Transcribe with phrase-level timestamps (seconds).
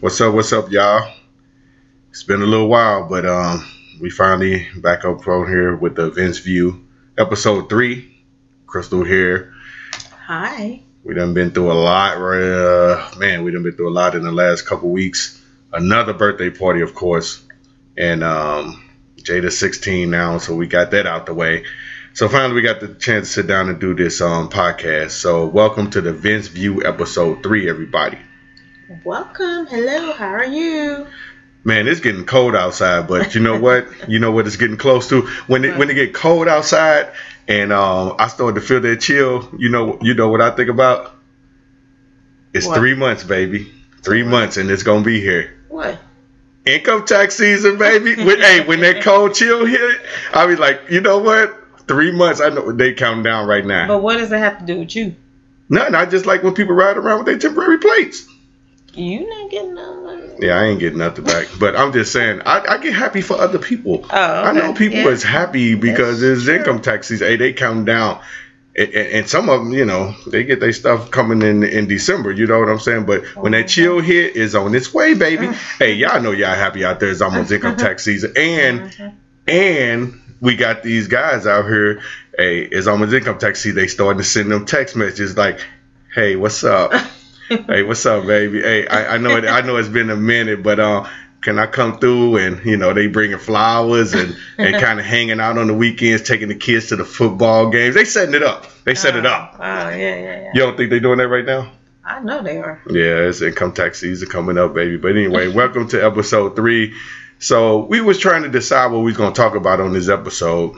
[0.00, 0.32] What's up?
[0.32, 1.12] What's up, y'all?
[2.10, 3.68] It's been a little while, but um,
[4.00, 6.86] we finally back up on here with the Vince View
[7.18, 8.24] episode three.
[8.68, 9.54] Crystal here.
[10.24, 10.82] Hi.
[11.02, 13.42] We done been through a lot, uh, man.
[13.42, 15.44] We done been through a lot in the last couple weeks.
[15.72, 17.42] Another birthday party, of course,
[17.96, 21.64] and um, Jada's 16 now, so we got that out the way.
[22.14, 25.10] So finally, we got the chance to sit down and do this um, podcast.
[25.10, 28.18] So welcome to the Vince View episode three, everybody.
[29.04, 29.66] Welcome.
[29.66, 30.12] Hello.
[30.12, 31.06] How are you?
[31.62, 33.86] Man, it's getting cold outside, but you know what?
[34.08, 37.12] you know what it's getting close to when it when it get cold outside,
[37.46, 39.50] and um, I start to feel that chill.
[39.58, 41.14] You know, you know what I think about?
[42.54, 42.78] It's What?
[42.78, 43.70] three months, baby.
[44.02, 45.54] Three months, and it's gonna be here.
[45.68, 46.00] What?
[46.64, 48.16] Income tax season, baby.
[48.24, 50.00] when, hey, when that cold chill hit,
[50.32, 51.54] I be like, you know what?
[51.88, 52.40] Three months.
[52.40, 53.86] I know they counting down right now.
[53.86, 55.14] But what does it have to do with you?
[55.68, 55.94] Nothing.
[55.94, 58.26] I just like when people ride around with their temporary plates.
[58.94, 60.42] You not getting nothing.
[60.42, 61.48] Yeah, I ain't getting nothing back.
[61.58, 64.06] But I'm just saying, I, I get happy for other people.
[64.10, 65.08] Oh, I know people Yeah.
[65.08, 67.28] is happy because That's it's income tax season.
[67.28, 68.20] Hey, they counting down.
[68.76, 71.88] And, and and some of them, you know, they get their stuff coming in in
[71.88, 72.30] December.
[72.32, 73.06] You know what I'm saying?
[73.06, 75.46] But when that chill hit is on its way, baby.
[75.78, 77.10] hey, y'all know y'all happy out there.
[77.10, 79.12] It's almost income tax season, and Mhm.
[79.48, 82.00] and we got these guys out here.
[82.36, 83.76] Hey, it's almost income tax season.
[83.76, 85.58] They starting to send them text messages like,
[86.14, 86.92] "Hey, what's up?
[87.66, 88.60] hey, what's up, baby?
[88.60, 89.46] Hey, I, I know it.
[89.46, 91.08] I know it's been a minute, but uh,
[91.40, 92.36] can I come through?
[92.36, 96.28] And you know, they bringing flowers and and kind of hanging out on the weekends,
[96.28, 97.94] taking the kids to the football games.
[97.94, 98.66] They setting it up.
[98.84, 99.54] They set it up.
[99.58, 100.50] Oh, yeah, yeah, yeah.
[100.52, 101.72] You don't think they're doing that right now?
[102.04, 102.82] I know they are.
[102.90, 104.98] Yeah, it's income tax season coming up, baby.
[104.98, 106.96] But anyway, welcome to episode three.
[107.38, 110.76] So we was trying to decide what we was gonna talk about on this episode.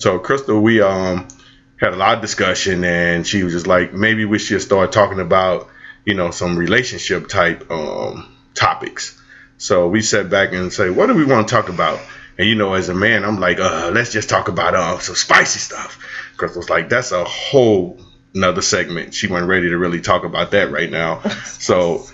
[0.00, 1.28] So Crystal, we um
[1.76, 5.20] had a lot of discussion, and she was just like, maybe we should start talking
[5.20, 5.68] about
[6.04, 9.20] you know some relationship type um topics.
[9.58, 12.00] So we sat back and say, what do we want to talk about?
[12.38, 15.16] And you know, as a man, I'm like, uh, let's just talk about uh, some
[15.16, 15.98] spicy stuff.
[16.36, 18.00] Crystal's like, that's a whole
[18.34, 19.14] another segment.
[19.14, 21.22] She wasn't ready to really talk about that right now.
[21.58, 22.06] So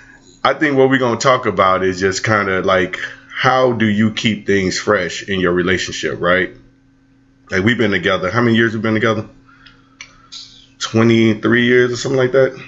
[0.43, 2.99] I think what we're gonna talk about is just kind of like
[3.33, 6.51] how do you keep things fresh in your relationship, right?
[7.51, 8.31] Like we've been together.
[8.31, 9.29] How many years we've been together?
[10.79, 12.61] Twenty three years or something like that.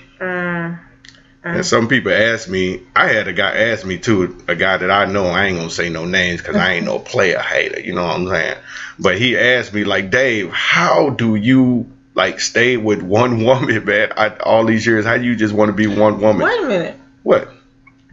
[1.46, 1.62] And uh-huh.
[1.62, 5.04] some people ask me, I had a guy ask me too, a guy that I
[5.04, 8.04] know, I ain't gonna say no names because I ain't no player hater, you know
[8.04, 8.56] what I'm saying?
[8.98, 14.12] But he asked me, like, Dave, how do you like stay with one woman, man?
[14.16, 16.44] I, all these years, how do you just want to be one woman?
[16.44, 16.98] Wait a minute.
[17.22, 17.48] What?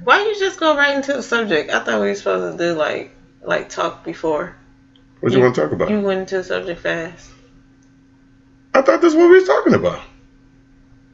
[0.03, 1.71] Why you just go right into the subject?
[1.71, 4.55] I thought we were supposed to do like like talk before.
[5.21, 5.89] What you, want to talk about?
[5.89, 7.31] You went into the subject fast.
[8.75, 10.03] I thought this is what we was talking about.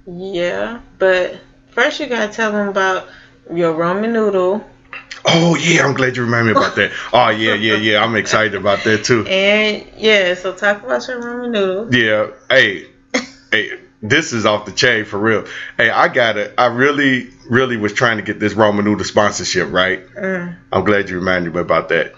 [0.05, 1.39] Yeah, but
[1.79, 3.07] first you gotta tell them about
[3.53, 4.61] your Roman noodle
[5.25, 6.91] Oh yeah, I'm glad you reminded me about that.
[7.13, 8.03] Oh yeah, yeah, yeah.
[8.03, 9.25] I'm excited about that too.
[9.27, 10.33] and yeah.
[10.33, 11.93] So talk about your Roman noodle.
[11.93, 12.31] Yeah.
[12.49, 12.87] Hey,
[13.51, 15.45] hey, this is off the chain for real.
[15.77, 16.53] Hey, I got it.
[16.57, 20.05] I really, really was trying to get this Roman noodle sponsorship, right?
[20.15, 20.55] Mm.
[20.71, 22.13] I'm glad you reminded me about that.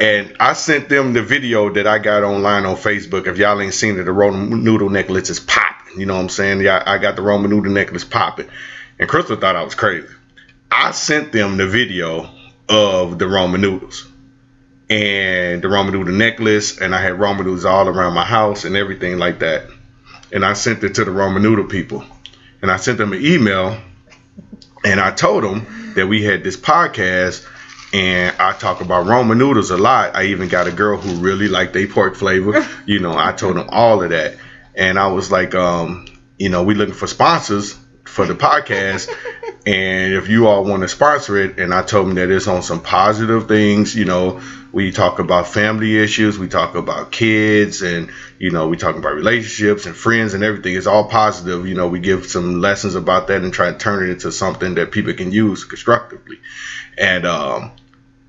[0.00, 3.26] And I sent them the video that I got online on Facebook.
[3.26, 5.98] If y'all ain't seen it, the Roman noodle necklace is popping.
[5.98, 6.60] You know what I'm saying?
[6.60, 8.48] Yeah, I got the Roman noodle necklace popping.
[8.98, 10.08] And Crystal thought I was crazy.
[10.70, 12.30] I sent them the video
[12.68, 14.06] of the Roman noodles
[14.88, 18.76] and the Roman noodle necklace, and I had Roman noodles all around my house and
[18.76, 19.64] everything like that.
[20.32, 22.04] And I sent it to the Roman noodle people.
[22.62, 23.78] And I sent them an email
[24.84, 27.46] and I told them that we had this podcast
[27.92, 30.16] and I talk about Roman noodles a lot.
[30.16, 32.66] I even got a girl who really liked they pork flavor.
[32.86, 34.36] You know, I told them all of that.
[34.76, 36.06] And I was like, um,
[36.38, 37.76] you know, we looking for sponsors
[38.16, 39.08] for the podcast.
[39.66, 42.62] and if you all want to sponsor it, and I told them that it's on
[42.62, 44.40] some positive things, you know,
[44.72, 49.14] we talk about family issues, we talk about kids, and you know, we talk about
[49.14, 50.74] relationships and friends and everything.
[50.74, 51.68] It's all positive.
[51.68, 54.74] You know, we give some lessons about that and try to turn it into something
[54.74, 56.40] that people can use constructively.
[56.98, 57.72] And um,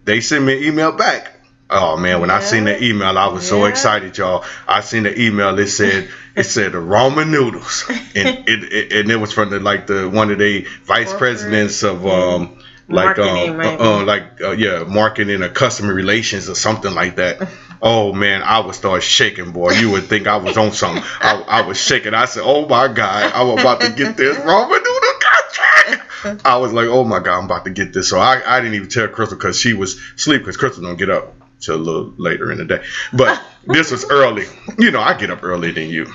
[0.04, 1.37] they sent me an email back.
[1.70, 4.46] Oh man, when I seen the email, I was so excited, y'all.
[4.68, 5.58] I seen the email.
[5.60, 9.60] It said it said the Roman noodles, and it, it and it was from the
[9.60, 11.20] like the one of the vice Corporate.
[11.20, 13.82] presidents of um like Marketing, um maybe.
[13.84, 17.50] uh, uh, like uh, yeah marketing or customer relations or something like that.
[17.82, 19.74] Oh man, I would start shaking, boy.
[19.74, 21.04] You would think I was on something.
[21.20, 22.14] I, I was shaking.
[22.14, 26.72] I said, "Oh my God, I'm about to get this Roman noodle contract." I was
[26.72, 29.10] like, "Oh my God, I'm about to get this." So I, I didn't even tell
[29.10, 32.58] Crystal because she was asleep because Crystal don't get up till a little later in
[32.58, 32.84] the day.
[33.14, 34.46] But this was early.
[34.78, 36.12] You know, I get up earlier than you.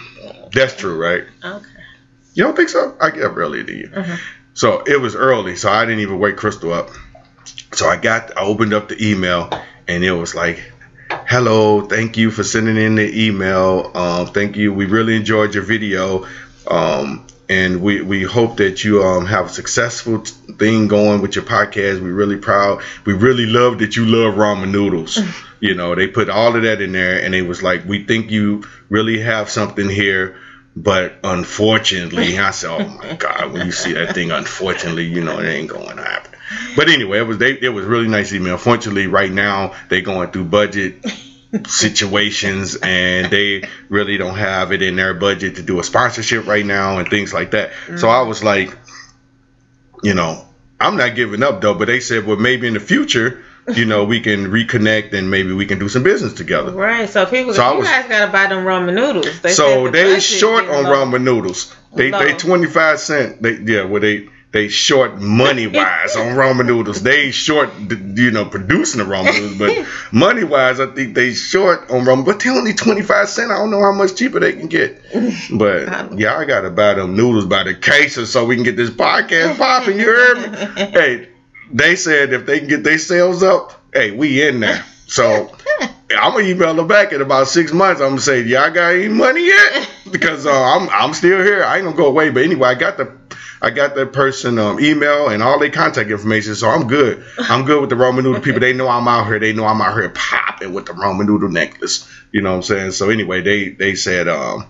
[0.53, 1.25] That's true, right?
[1.45, 1.67] Okay.
[2.35, 2.97] You don't think so?
[3.01, 3.89] I get up earlier than you.
[3.89, 4.19] Mhm.
[4.55, 6.91] So it was early, so I didn't even wake Crystal up.
[7.73, 9.51] So I got, I opened up the email,
[9.89, 10.63] and it was like,
[11.27, 13.91] "Hello, thank you for sending in the email.
[13.95, 14.73] Um, thank you.
[14.73, 16.27] We really enjoyed your video."
[16.67, 21.35] Um, and we, we hope that you um, have a successful t- thing going with
[21.37, 22.01] your podcast.
[22.01, 22.83] We're really proud.
[23.05, 25.19] We really love that you love ramen noodles.
[25.61, 28.31] you know, they put all of that in there, and it was like, we think
[28.31, 30.37] you really have something here,
[30.75, 35.39] but unfortunately, I said, oh my god, when you see that thing, unfortunately, you know,
[35.39, 36.33] it ain't going to happen.
[36.77, 38.57] But anyway, it was they, it was really nice email.
[38.57, 41.05] Fortunately, right now they going through budget
[41.67, 46.65] situations and they really don't have it in their budget to do a sponsorship right
[46.65, 47.71] now and things like that.
[47.71, 47.99] Mm-hmm.
[47.99, 48.77] So I was like,
[50.03, 50.47] you know,
[50.81, 53.45] I'm not giving up though, but they said, well, maybe in the future,
[53.75, 56.73] you know, we can reconnect and maybe we can do some business together.
[56.73, 57.09] Right.
[57.09, 59.41] So people, so you was, guys gotta buy them ramen noodles.
[59.41, 60.91] They so the they short on low.
[60.91, 61.75] ramen noodles.
[61.95, 62.19] They low.
[62.19, 63.43] they 25 cent.
[63.43, 67.03] They yeah, well they they short money wise on ramen noodles.
[67.03, 71.91] They short, you know, producing the ramen noodles, but money wise, I think they short
[71.91, 72.27] on ramen.
[72.27, 73.51] But they only twenty five cent.
[73.51, 75.03] I don't know how much cheaper they can get.
[75.53, 78.91] But yeah, I gotta buy them noodles by the cases so we can get this
[78.91, 79.99] podcast popping.
[79.99, 80.59] You heard me?
[80.93, 81.29] hey,
[81.73, 84.85] they said if they can get their sales up, hey, we in there.
[85.07, 85.55] So
[86.19, 88.01] I'm gonna email them back in about six months.
[88.01, 89.91] I'm gonna say, y'all got any money yet?
[90.11, 91.65] Because uh, I'm I'm still here.
[91.65, 92.31] I ain't gonna go away.
[92.31, 93.07] But anyway, I got the
[93.63, 97.25] I got that person um, email and all their contact information, so I'm good.
[97.39, 98.59] I'm good with the ramen noodle people.
[98.59, 99.39] They know I'm out here.
[99.39, 102.09] They know I'm out here popping with the ramen noodle necklace.
[102.33, 102.91] You know what I'm saying?
[102.91, 104.67] So anyway, they they said um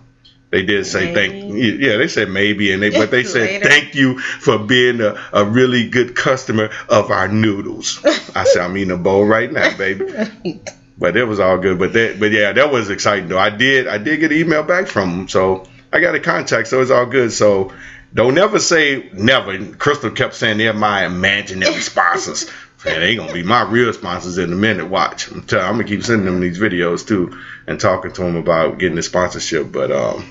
[0.51, 1.41] they did say maybe.
[1.41, 5.19] thank yeah they said maybe and they but they said thank you for being a,
[5.33, 7.99] a really good customer of our noodles.
[8.35, 10.05] I said I'm eating a bowl right now, baby.
[10.99, 11.79] But it was all good.
[11.79, 13.39] But that but yeah, that was exciting though.
[13.39, 16.69] I did I did get an email back from them, so I got a contact,
[16.69, 17.33] so it's all good.
[17.33, 17.73] So
[18.15, 19.65] don't never say never.
[19.75, 22.51] Crystal kept saying they're my imaginary sponsors.
[22.85, 24.87] and they gonna be my real sponsors in a minute.
[24.87, 25.31] Watch.
[25.31, 28.79] I'm, tell, I'm gonna keep sending them these videos too and talking to them about
[28.79, 29.73] getting the sponsorship.
[29.73, 30.31] But um,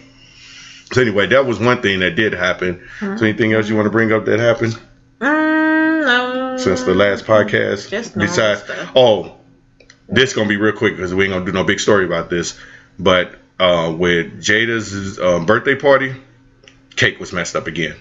[0.92, 2.88] so anyway, that was one thing that did happen.
[3.00, 3.18] Mm-hmm.
[3.18, 4.78] So anything else you want to bring up that happened?
[5.20, 6.58] Mm, no.
[6.58, 7.90] Since the last podcast.
[7.90, 8.92] Just besides, stuff.
[8.96, 9.38] oh,
[10.08, 12.60] this gonna be real quick because we ain't gonna do no big story about this.
[13.00, 16.16] But uh, with Jada's uh, birthday party
[17.02, 17.96] cake was messed up again.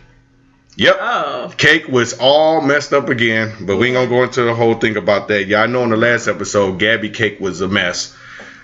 [0.76, 0.96] Yep.
[1.00, 1.54] Oh.
[1.56, 4.98] Cake was all messed up again, but we ain't gonna go into the whole thing
[4.98, 5.46] about that.
[5.46, 8.14] Y'all know in the last episode, Gabby cake was a mess.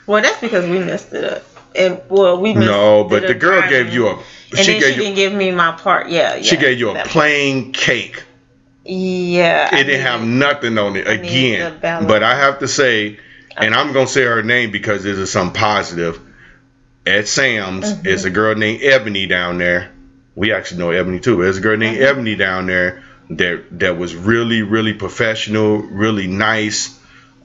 [0.07, 1.43] Well, that's because we messed it up.
[1.75, 3.71] And well, we no, but the girl time.
[3.71, 4.13] gave you a.
[4.17, 6.11] And she then she you, didn't give me my part.
[6.11, 6.43] Yeah, yeah.
[6.43, 8.23] She gave you a plain cake.
[8.85, 9.75] Yeah.
[9.75, 11.79] It I didn't have nothing on it I again.
[11.81, 13.19] But I have to say,
[13.57, 16.21] and I'm gonna say her name because this is some positive.
[17.07, 18.07] At Sam's, mm-hmm.
[18.07, 19.93] it's a girl named Ebony down there
[20.37, 21.43] we actually know Ebony too.
[21.43, 22.05] There's a girl named mm-hmm.
[22.05, 26.97] Ebony down there that that was really, really professional, really nice.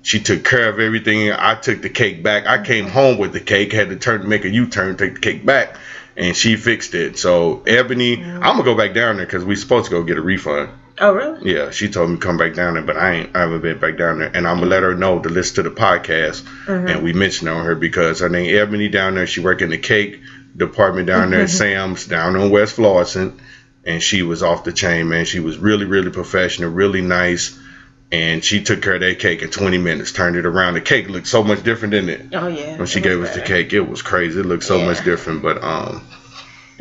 [0.03, 1.31] She took care of everything.
[1.31, 2.45] I took the cake back.
[2.45, 5.45] I came home with the cake, had to turn make a U-turn, take the cake
[5.45, 5.77] back,
[6.17, 7.17] and she fixed it.
[7.17, 8.43] So Ebony, mm-hmm.
[8.43, 10.71] I'm gonna go back down there because we supposed to go get a refund.
[10.99, 11.55] Oh really?
[11.55, 13.35] Yeah, she told me to come back down there, but I ain't.
[13.35, 15.69] I haven't been back down there, and I'm gonna let her know to listen to
[15.69, 16.41] the podcast.
[16.65, 16.87] Mm-hmm.
[16.87, 19.25] And we mentioned on her because her name Ebony down there.
[19.25, 20.19] She work in the cake
[20.56, 23.40] department down there, at Sam's down on West Florissant,
[23.85, 25.25] and she was off the chain, man.
[25.25, 27.57] She was really, really professional, really nice,
[28.11, 30.73] and she took care of that cake in 20 minutes, turned it around.
[30.73, 32.25] The cake looked so much different, didn't it?
[32.33, 32.78] Oh yeah.
[32.78, 34.40] When she gave us the cake, it was crazy.
[34.40, 34.85] It looked so yeah.
[34.85, 36.06] much different, but um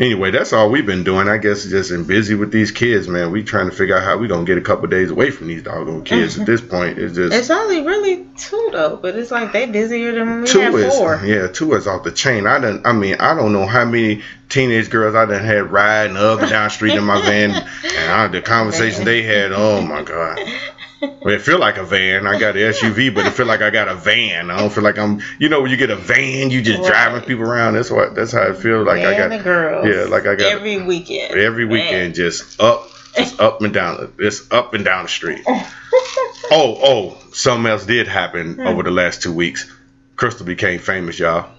[0.01, 1.29] anyway, that's all we've been doing.
[1.29, 3.31] I guess just been busy with these kids, man.
[3.31, 5.63] We trying to figure out how we gonna get a couple days away from these
[5.63, 6.39] doggone kids.
[6.39, 10.13] At this point, it's just it's only really two though, but it's like they busier
[10.13, 11.21] than we two had is, four.
[11.25, 12.47] Yeah, two is off the chain.
[12.47, 12.85] I don't.
[12.85, 16.51] I mean, I don't know how many teenage girls I done had riding up and
[16.51, 17.51] down the street in my van,
[17.85, 19.53] and I, the conversation they had.
[19.53, 20.41] Oh my god.
[21.01, 22.27] Well, it feel like a van.
[22.27, 24.51] I got an SUV, but it feel like I got a van.
[24.51, 25.23] I don't feel like I'm.
[25.39, 26.89] You know, when you get a van, you just right.
[26.89, 27.75] driving people around.
[27.75, 28.15] That's what.
[28.15, 28.99] That's how it feels like.
[28.99, 29.87] Man I got the girls.
[29.87, 31.35] Yeah, like I got every weekend.
[31.35, 34.13] Every weekend, just up, just up and down.
[34.19, 35.43] It's up and down the street.
[35.49, 38.67] oh, oh, something else did happen hmm.
[38.67, 39.71] over the last two weeks.
[40.17, 41.51] Crystal became famous, y'all,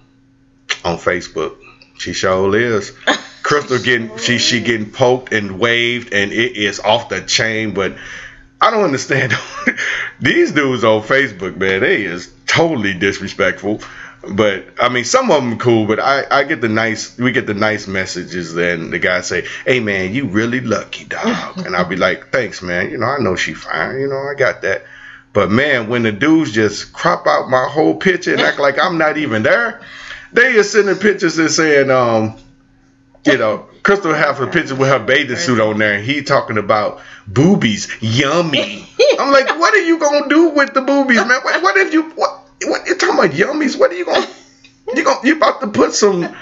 [0.84, 1.56] on Facebook.
[1.98, 2.92] She sure is.
[3.42, 7.96] Crystal getting she she getting poked and waved, and it is off the chain, but
[8.62, 9.34] I don't understand
[10.20, 11.80] these dudes on Facebook, man.
[11.80, 13.80] They is totally disrespectful.
[14.34, 15.88] But I mean, some of them cool.
[15.88, 18.54] But I, I get the nice, we get the nice messages.
[18.54, 22.62] Then the guy say, "Hey man, you really lucky, dog," and I'll be like, "Thanks,
[22.62, 22.90] man.
[22.90, 23.98] You know, I know she fine.
[23.98, 24.84] You know, I got that."
[25.32, 28.96] But man, when the dudes just crop out my whole picture and act like I'm
[28.96, 29.80] not even there,
[30.32, 32.36] they are sending pictures and saying, um,
[33.24, 36.58] you know, Crystal have a picture with her bathing suit on there, and he talking
[36.58, 38.86] about boobies, yummy.
[39.18, 41.40] I'm like, what are you gonna do with the boobies, man?
[41.42, 42.40] What, what if you what?
[42.64, 43.78] What you talking about yummies?
[43.78, 44.26] What are you gonna
[44.94, 46.36] you gonna you about to put some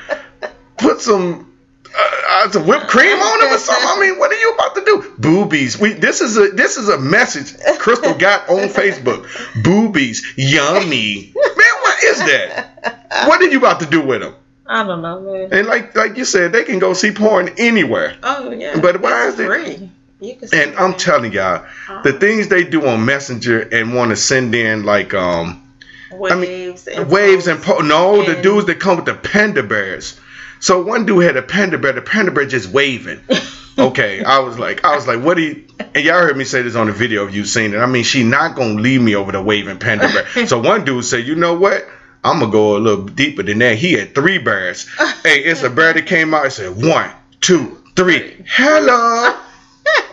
[0.79, 1.47] put some
[1.87, 3.87] uh, uh, some whipped cream on them or something?
[3.87, 5.15] I mean, what are you about to do?
[5.19, 5.79] Boobies.
[5.79, 9.27] We this is a this is a message Crystal got on Facebook.
[9.63, 11.33] Boobies, yummy.
[11.35, 13.27] Man, what is that?
[13.27, 14.35] What are you about to do with them?
[14.71, 15.53] I don't know, man.
[15.53, 18.17] And like like you said, they can go see porn anywhere.
[18.23, 18.81] Oh yeah.
[18.81, 19.91] But why It's is it-?
[20.21, 21.67] You can And I'm telling y'all,
[22.05, 25.73] the things they do on Messenger and want to send in like um
[26.13, 30.21] waves and waves and po- no, the dudes that come with the panda bears.
[30.61, 33.21] So one dude had a panda bear, the panda bear just waving.
[33.79, 35.65] Okay, I was like, I was like, what do you?
[35.95, 37.79] And y'all heard me say this on the video if you've seen it.
[37.79, 40.47] I mean, she not gonna leave me over the waving panda bear.
[40.49, 41.89] So one dude said, you know what?
[42.23, 43.77] I'm gonna go a little deeper than that.
[43.79, 44.89] He had three bears.
[45.23, 47.11] hey, it's a bear that came out and said one,
[47.41, 48.45] two, three.
[48.49, 49.37] Hello.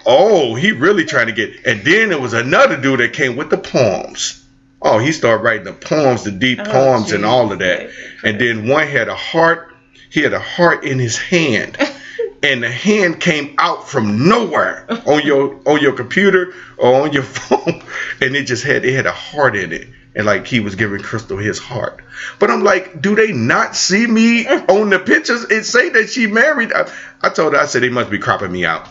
[0.09, 1.65] Oh, he really trying to get.
[1.65, 4.41] And then there was another dude that came with the poems.
[4.81, 7.89] Oh, he started writing the poems, the deep Oh, poems, and all of that.
[8.23, 9.75] And then one had a heart.
[10.09, 11.77] He had a heart in his hand,
[12.43, 17.23] and the hand came out from nowhere on your on your computer or on your
[17.23, 17.83] phone,
[18.21, 20.99] and it just had it had a heart in it, and like he was giving
[21.01, 22.01] Crystal his heart.
[22.39, 25.45] But I'm like, do they not see me on the pictures?
[25.45, 26.73] and say that she married.
[26.73, 28.87] I, I told her, I said they must be cropping me out,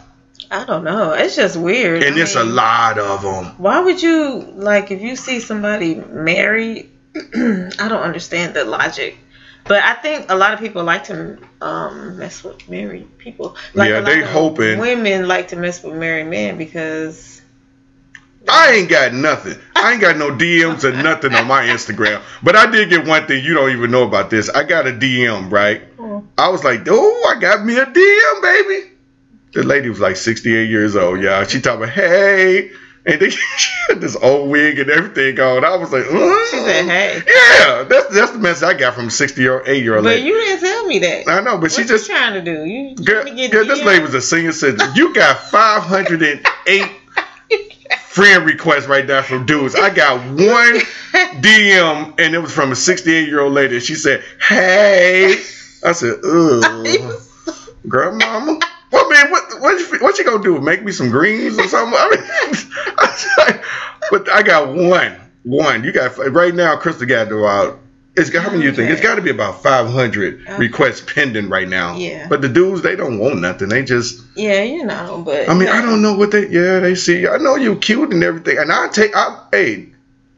[0.51, 1.13] I don't know.
[1.13, 2.03] It's just weird.
[2.05, 3.47] and I it's a lot of them.
[3.59, 6.89] Why would you like if you see somebody married?
[7.17, 9.17] I don't understand the logic,
[9.65, 13.57] but I think a lot of people like to um, mess with married people.
[13.75, 14.79] Like Yeah, they hoping.
[14.79, 17.36] women like to mess with married men because
[18.49, 19.59] I ain't got nothing.
[19.75, 22.23] I ain't got no DMs or nothing on my Instagram.
[22.43, 24.49] But I did get one thing you don't even know about this.
[24.49, 25.83] I got a DM, right?
[25.99, 26.25] Oh.
[26.39, 28.91] I was like, oh, I got me a DM, baby.
[29.53, 31.45] The lady was like 68 years old, y'all.
[31.45, 32.71] She talking about, hey.
[33.07, 35.65] And then she had this old wig and everything on.
[35.65, 36.51] I was like, mm.
[36.51, 39.95] she said, "Hey," Yeah, that's that's the message I got from 60 year eight year
[39.95, 40.27] old but lady.
[40.27, 41.29] you didn't tell me that.
[41.29, 42.65] I know, but what she you just trying to do?
[42.65, 44.91] You Girl, to get girl, this lady was a senior citizen.
[44.97, 46.93] You got 508
[48.17, 49.75] friend requests right there from dudes.
[49.75, 50.39] I got one
[51.43, 53.79] DM, and it was from a 68 year old lady.
[53.79, 55.35] She said, "Hey,"
[55.85, 57.21] I said, "Ugh,
[57.87, 58.59] grandmama."
[58.91, 60.59] Well, man, what what you, what you gonna do?
[60.61, 61.95] Make me some greens or something?
[61.95, 62.25] I mean,
[62.99, 63.63] I
[64.11, 65.85] but I got one, one.
[65.85, 66.75] You got right now.
[66.77, 67.81] Crystal got about.
[68.17, 68.91] It's got, how many you think?
[68.91, 70.57] It's got to be about 500 Okay.
[70.57, 71.97] requests pending right now.
[71.97, 72.27] Yeah.
[72.29, 73.69] But the dudes, they don't want nothing.
[73.69, 76.49] They just yeah, you know, but I mean, I don't know what they.
[76.49, 77.27] Yeah, they see.
[77.29, 79.15] I know you're cute and everything, and I take.
[79.15, 79.89] I hey,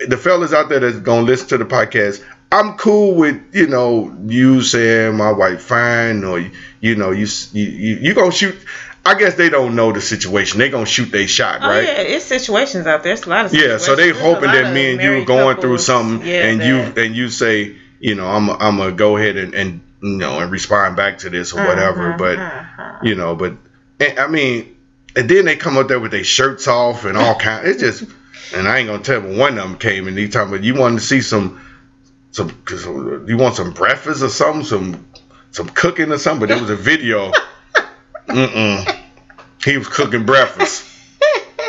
[0.01, 2.25] the fellas out there that's gonna listen to the podcast.
[2.51, 6.41] I'm cool with you know you saying my wife fine or
[6.81, 8.57] you know you you you, you gonna shoot.
[9.05, 10.59] I guess they don't know the situation.
[10.59, 11.85] They gonna shoot their shot, Oh right?
[11.85, 13.15] yeah, it's situations out there.
[13.15, 14.11] It's a lot of Yeah, so they.
[14.13, 17.17] There's hoping that me and you married going through something, yeah, and that- you and
[17.17, 20.97] you say, you know, I'm I'm gonna go ahead and, and you know and respond
[20.97, 22.13] back to this or whatever.
[22.13, 23.05] Mhm, But mhm.
[23.05, 23.55] you know, but
[24.01, 24.77] and, I mean,
[25.17, 27.67] and then they come up there with their shirts off and all kind.
[27.67, 28.05] It's just,
[28.55, 30.75] and I ain't gonna tell, but one of them came and he talking about you
[30.75, 31.61] wanted to see some,
[32.31, 35.07] some, cause you want some breakfast or something, some,
[35.51, 36.47] some cooking or something.
[36.47, 37.33] But it was a video.
[38.29, 39.05] Mm-mm.
[39.65, 40.85] He was cooking breakfast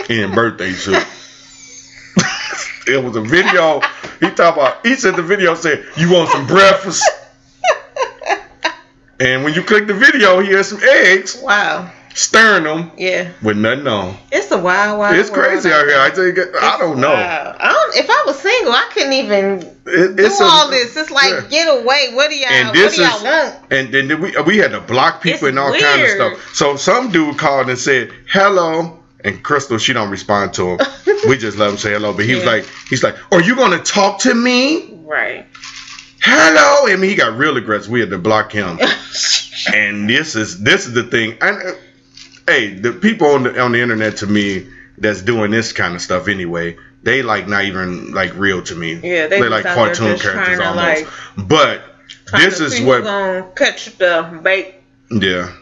[0.10, 0.96] in birthday suit.
[2.88, 3.82] it was a video.
[4.20, 4.86] He talked about.
[4.86, 7.04] He said the video said, "You want some breakfast?"
[9.22, 13.58] And when you click the video, he had some eggs, wow, stirring them yeah, with
[13.58, 14.18] nothing on.
[14.32, 15.18] it's a wild, wild.
[15.18, 16.00] It's crazy out here.
[16.00, 17.12] I think I don't know.
[17.12, 17.56] wild.
[17.60, 20.96] I If I was single, I couldn't even It, do a- all this.
[20.98, 21.42] It's like yeah.
[21.50, 22.14] get away.
[22.14, 22.50] What do y'all?
[22.52, 23.72] And What this do y'all is- want?
[23.72, 26.56] And then we we had to block people It's and all kind of stuff.
[26.56, 30.80] So some dude called and said hello, and Crystal she don't respond to him.
[31.28, 33.80] we just let him say hello, but he was like he's like, "Are you gonna
[33.84, 35.46] talk to me?" Right.
[36.22, 37.92] Hello, I mean he got real aggressive.
[37.92, 38.78] We had to block him.
[39.74, 41.38] and this is this is the thing.
[41.42, 41.72] And uh,
[42.48, 44.68] hey, the people on the on the internet to me
[44.98, 48.94] that's doing this kind of stuff anyway, they like not even like real to me.
[48.96, 50.78] Yeah, they they like cartoon characters almost.
[50.78, 51.08] like,
[51.48, 51.82] but
[52.32, 54.76] this is what gonna catch the bait.
[55.10, 55.54] yeah.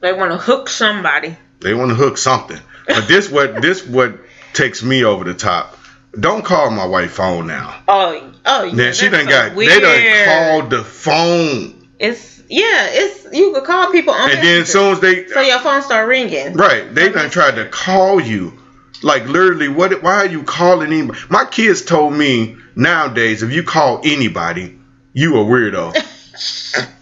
[0.00, 1.34] They want to hook somebody.
[1.60, 2.58] They want to hook something.
[2.86, 4.18] But this what this what
[4.52, 5.78] takes me over the top.
[6.18, 7.82] Don't call my wife phone now.
[7.88, 8.74] Oh, oh, yeah.
[8.74, 9.72] Then she done so got weird.
[9.72, 11.88] they done called the phone.
[11.98, 12.86] It's yeah.
[12.90, 14.30] It's you could call people on.
[14.30, 16.52] And then as soon as they so your phone start ringing.
[16.52, 16.94] Right.
[16.94, 18.58] They done tried to call you.
[19.04, 20.02] Like literally, what?
[20.02, 21.18] Why are you calling anybody?
[21.28, 24.78] My kids told me nowadays, if you call anybody,
[25.12, 25.94] you a weirdo.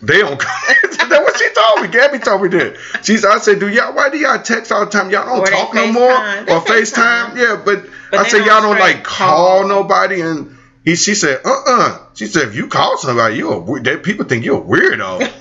[0.02, 0.38] They don't.
[0.38, 0.74] Call.
[0.82, 1.88] That's what she told me.
[1.88, 2.76] Gabby told me that.
[3.02, 3.24] She's.
[3.24, 3.94] I said, do y'all?
[3.94, 5.10] Why do y'all text all the time?
[5.10, 7.34] Y'all don't Or talk no more or FaceTime.
[7.36, 9.68] Yeah, but But I said y'all don't like call call.
[9.68, 10.20] nobody.
[10.20, 13.80] And he, she said, uh, uh She said, if you call somebody, you a.
[13.80, 15.32] They, people think you're a weirdo.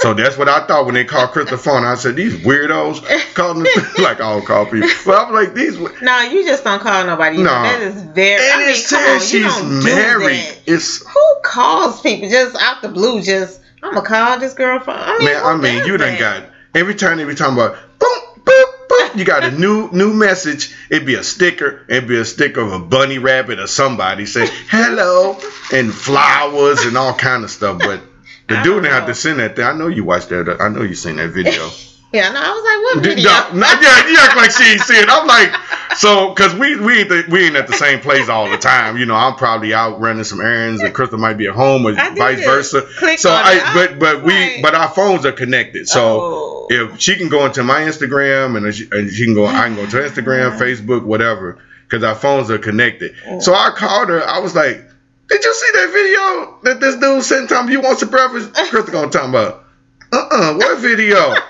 [0.00, 1.84] So that's what I thought when they called Chris the phone.
[1.84, 3.64] I said, these weirdos calling
[4.02, 4.88] like I don't call people.
[5.04, 5.78] But I'm like, these.
[6.00, 7.36] No, you just don't call nobody.
[7.36, 7.44] No.
[7.44, 8.42] That is very.
[8.50, 10.44] And I it says she's married.
[10.66, 13.22] It's Who calls people just out the blue?
[13.22, 14.96] Just I'm gonna call this girl phone.
[14.98, 16.18] I mean, Man, I mean, you done that?
[16.18, 20.12] got every time they be talking about boom, boom, boom, You got a new new
[20.14, 20.74] message.
[20.90, 21.84] It'd be a sticker.
[21.88, 25.38] It'd be a sticker of a bunny rabbit or somebody saying hello
[25.72, 27.78] and flowers and all kind of stuff.
[27.78, 28.00] But
[28.48, 29.08] the I dude don't didn't have know.
[29.08, 29.64] to send that thing.
[29.64, 30.56] I know you watched that.
[30.60, 31.68] I know you seen that video.
[32.14, 33.30] Yeah, no, I was like, what video?
[33.30, 35.08] no, no, yeah, you act like she ain't see it.
[35.08, 35.50] I'm like,
[35.96, 38.98] so, cause we we ain't, the, we ain't at the same place all the time.
[38.98, 41.94] You know, I'm probably out running some errands, and Crystal might be at home, or
[41.94, 42.82] vice versa.
[42.98, 43.98] Click so I, it.
[43.98, 45.88] But but we, but our phones are connected.
[45.88, 46.66] So Oh.
[46.68, 49.76] if she can go into my Instagram, and she, and she can go, I can
[49.76, 53.14] go to Instagram, Facebook, whatever, because our phones are connected.
[53.26, 53.40] Oh.
[53.40, 54.22] So I called her.
[54.22, 54.84] I was like,
[55.32, 57.48] Did you see that video that this dude sent?
[57.48, 58.52] Time you want some breakfast?
[58.54, 59.64] Crystal gonna talk about.
[60.12, 61.34] Uh uh what video?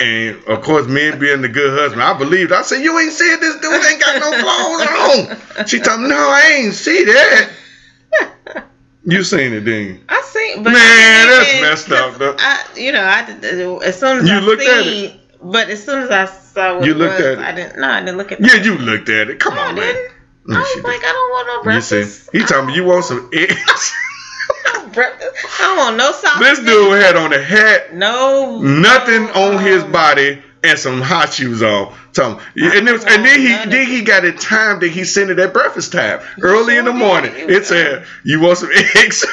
[0.00, 2.50] And of course, me being the good husband, I believed.
[2.50, 6.08] I said, "You ain't said this dude ain't got no clothes on." She told me,
[6.08, 7.50] "No, I ain't see that."
[9.06, 10.00] You seen it, didn't you?
[10.08, 12.34] I seen, but Man, I that's mean, messed up, though.
[12.38, 13.44] I, you know, I did-
[13.84, 16.86] as soon as You I looked at it, but as soon as I saw what
[16.86, 17.38] You looked was, at it?
[17.38, 17.78] I didn't.
[17.80, 18.40] No, I didn't look at.
[18.40, 19.38] Yeah, you looked at it.
[19.40, 19.94] Come No, on, man.
[20.46, 21.04] No, I was like, didn't.
[21.04, 22.30] I don't want no You breakfast.
[22.32, 23.92] see, he told me you want some eggs.
[24.92, 25.60] breakfast.
[25.60, 26.38] I don't want no sauce.
[26.38, 31.62] this dude had on a hat, no nothing on his body, and some hot shoes
[31.62, 31.94] on.
[32.12, 35.04] Tell him, and, it was, and then he then he got it timed that he
[35.04, 37.32] sent it at breakfast time, early in the morning.
[37.32, 37.50] did.
[37.50, 39.24] It said, "You want some eggs?"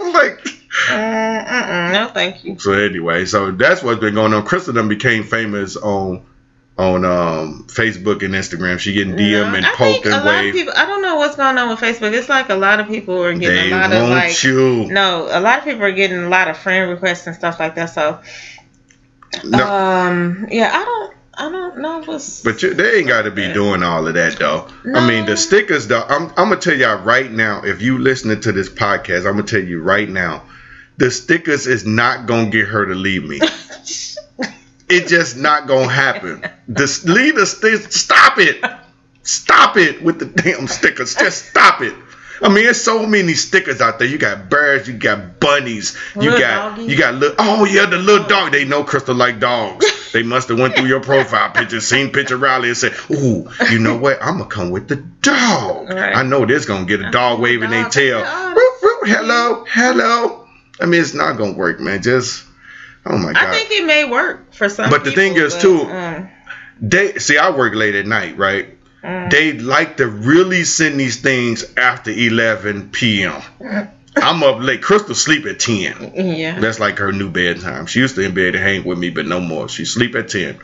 [0.00, 0.44] I'm like.
[0.88, 2.58] Mm-mm, no, thank you.
[2.58, 4.44] So anyway, so that's what's been going on.
[4.44, 6.24] Crystal done became famous on
[6.78, 8.78] on um, Facebook and Instagram.
[8.78, 10.56] She getting DM No, and poked and lot of waved.
[10.56, 10.74] people.
[10.76, 12.12] I don't know what's going on with Facebook.
[12.12, 14.42] It's like a lot of people are getting They a lot of like.
[14.44, 14.84] you.
[14.86, 17.76] No, a lot of people are getting a lot of friend requests and stuff like
[17.76, 17.86] that.
[17.86, 18.20] So,
[19.44, 22.42] No, um, yeah, I don't, I don't know what's.
[22.42, 24.68] but you, they ain't got to be doing all of that though.
[24.94, 26.02] I mean, the stickers though.
[26.02, 27.62] I'm, I'm gonna tell y'all right now.
[27.64, 30.42] If you listening to this podcast, I'm gonna tell you right now.
[30.98, 33.40] The stickers is not gonna get her to leave me.
[34.88, 36.44] It just not gonna happen.
[36.68, 38.64] This leave the stop it.
[39.22, 41.14] Stop it with the damn stickers.
[41.14, 41.94] Just stop it.
[42.42, 44.06] I mean, there's so many stickers out there.
[44.06, 46.90] You got birds, you got bunnies, you Little got doggies.
[46.90, 47.34] you got little.
[47.38, 48.52] Oh yeah, the little dog.
[48.52, 50.12] They know Crystal like dogs.
[50.12, 53.78] They must have went through your profile picture, seen picture Riley, and said, "Ooh, you
[53.78, 54.18] know what?
[54.22, 55.88] I'm gonna come with the dog.
[55.88, 56.14] Right.
[56.14, 58.20] I know this gonna get a dog waving their tail.
[58.22, 60.46] Whoop, whoop, hello, hello.
[60.80, 62.02] I mean, it's not gonna work, man.
[62.02, 62.44] Just
[63.06, 63.46] oh my god.
[63.46, 64.90] I think it may work for some.
[64.90, 66.28] But the thing is, but, too, um,
[66.80, 68.76] they see I work late at night, right?
[69.02, 69.30] Mm.
[69.30, 73.42] They like to really send these things after 11 p.m.
[74.16, 74.82] I'm up late.
[74.82, 76.12] Crystal sleep at 10.
[76.36, 76.58] yeah.
[76.58, 77.86] That's like her new bedtime.
[77.86, 79.68] She used to in bed to hang with me, but no more.
[79.68, 80.58] She sleep at 10.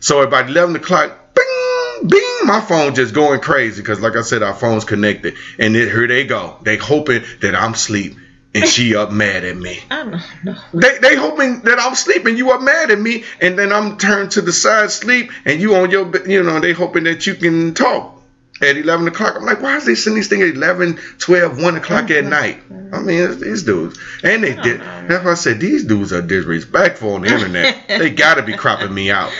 [0.00, 4.42] So about 11 o'clock, bing, bing, my phone just going crazy because, like I said,
[4.42, 6.58] our phone's connected, and then here they go.
[6.62, 8.16] They hoping that I'm asleep
[8.56, 9.80] and she up mad at me.
[9.90, 10.56] I know.
[10.72, 14.32] They they hoping that I'm sleeping, you are mad at me, and then I'm turned
[14.32, 17.74] to the side sleep, and you on your, you know, they hoping that you can
[17.74, 18.16] talk
[18.60, 19.36] at 11 o'clock.
[19.36, 22.28] I'm like, why is they sending these things at 11, 12, 1 o'clock at mm-hmm.
[22.30, 22.62] night?
[22.92, 24.80] I mean, it's, these dudes, and they did.
[24.80, 27.84] That's why I said these dudes are disrespectful on the internet.
[27.88, 29.32] they gotta be cropping me out.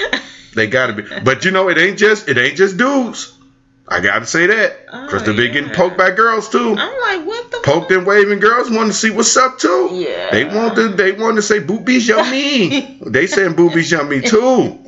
[0.55, 1.02] They gotta be.
[1.22, 3.36] But you know, it ain't just it ain't just dudes.
[3.88, 4.87] I gotta say that.
[4.92, 5.77] Oh, Crystal be getting yeah.
[5.77, 7.61] poked by girls too I'm like, what the?
[7.62, 9.90] poked and waving girls want to see what's up too.
[9.92, 10.31] Yeah.
[10.31, 12.99] They want to they want to say boobies yummy.
[13.07, 14.85] they saying boobies yummy too.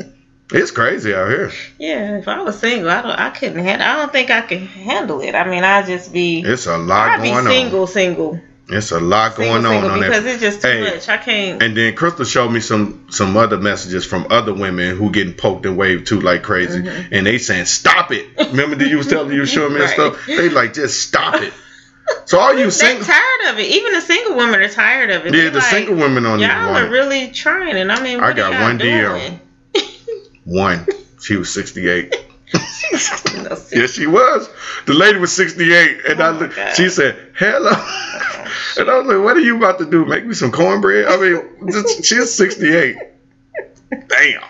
[0.51, 1.53] It's crazy out here.
[1.79, 3.87] Yeah, if I was single, I don't, I couldn't handle.
[3.87, 5.35] I don't think I could handle it.
[5.35, 6.41] I mean, I'd just be.
[6.41, 7.87] It's a lot I'd be single, on.
[7.87, 10.31] single, It's a lot single, going on single, on because that.
[10.35, 11.09] it's just too Hey, much.
[11.09, 11.63] I can't.
[11.63, 15.65] And then Crystal showed me some some other messages from other women who getting poked
[15.65, 18.27] and waved too like crazy, and they saying stop it.
[18.39, 20.01] Remember that you was telling you showing me and Mm-hmm.
[20.03, 20.15] Right.
[20.15, 20.27] stuff.
[20.27, 21.53] They like just stop it.
[22.27, 23.67] So all you They're single, tired of it.
[23.69, 25.35] Even the single women are tired of it.
[25.35, 28.33] yeah, They're the like, single women on Y'all are really trying, and I mean, I
[28.33, 29.39] got are one deal.
[30.45, 30.87] One,
[31.21, 32.15] she was sixty eight.
[32.91, 34.49] Yes, she was.
[34.87, 36.75] The lady was 68, and Oh I my look, God.
[36.75, 37.71] she said, "Hello,"
[38.79, 40.05] and I was like, "What are you about to do?
[40.05, 42.97] Make me some cornbread?" I mean, just, she's 68.
[43.91, 44.43] Damn.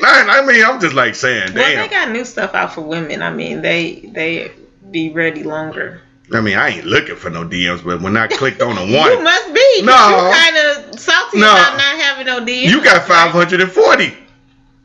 [0.00, 1.76] Man, I mean, I'm just like saying, Well, damn.
[1.78, 3.22] they got new stuff out for women.
[3.22, 4.50] I mean, they they
[4.90, 6.00] be ready longer.
[6.32, 9.12] I mean, I ain't looking for no DMs, but when I clicked on the one,
[9.12, 9.82] You must be.
[9.82, 9.92] No.
[10.28, 10.56] You kind
[10.92, 11.52] of salty No.
[11.52, 12.70] about not having no DMs.
[12.70, 14.16] you got 540.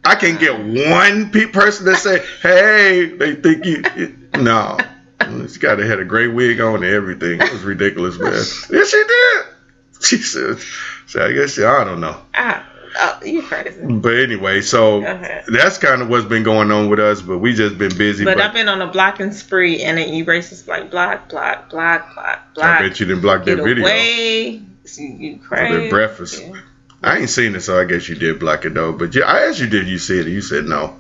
[0.06, 4.78] I can't get one pe- person that say, "Hey, they think you." No,
[5.22, 7.42] she got had a great wig on and everything.
[7.42, 8.34] It was ridiculous, man.
[8.34, 9.46] Yes, she did.
[10.00, 10.60] She said,
[11.08, 12.64] "So I guess I don't know." Ah,
[13.00, 13.82] oh, you crazy.
[13.84, 15.42] But anyway, so Okay.
[15.48, 17.20] that's kind of what's been going on with us.
[17.24, 18.24] But we just been busy.
[18.24, 22.14] But But, I've been on a blocking spree, and it erases like block, block, block,
[22.14, 22.80] block, block.
[22.80, 23.86] I bet you didn't block that Get video.
[23.86, 24.50] away.
[24.50, 25.90] You, you crazy.
[25.90, 26.40] breakfast.
[26.44, 26.62] Yeah.
[27.02, 28.94] I ain't seen it, so I guess you did block it though.
[28.94, 30.28] But yeah, I asked you, did you see it?
[30.28, 30.96] You said no.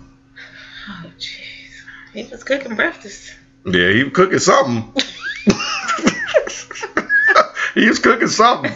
[0.90, 1.70] Oh, jeez.
[2.14, 3.36] He was cooking breakfast.
[3.70, 4.94] Yeah, he was cooking something.
[7.74, 8.72] he was cooking something.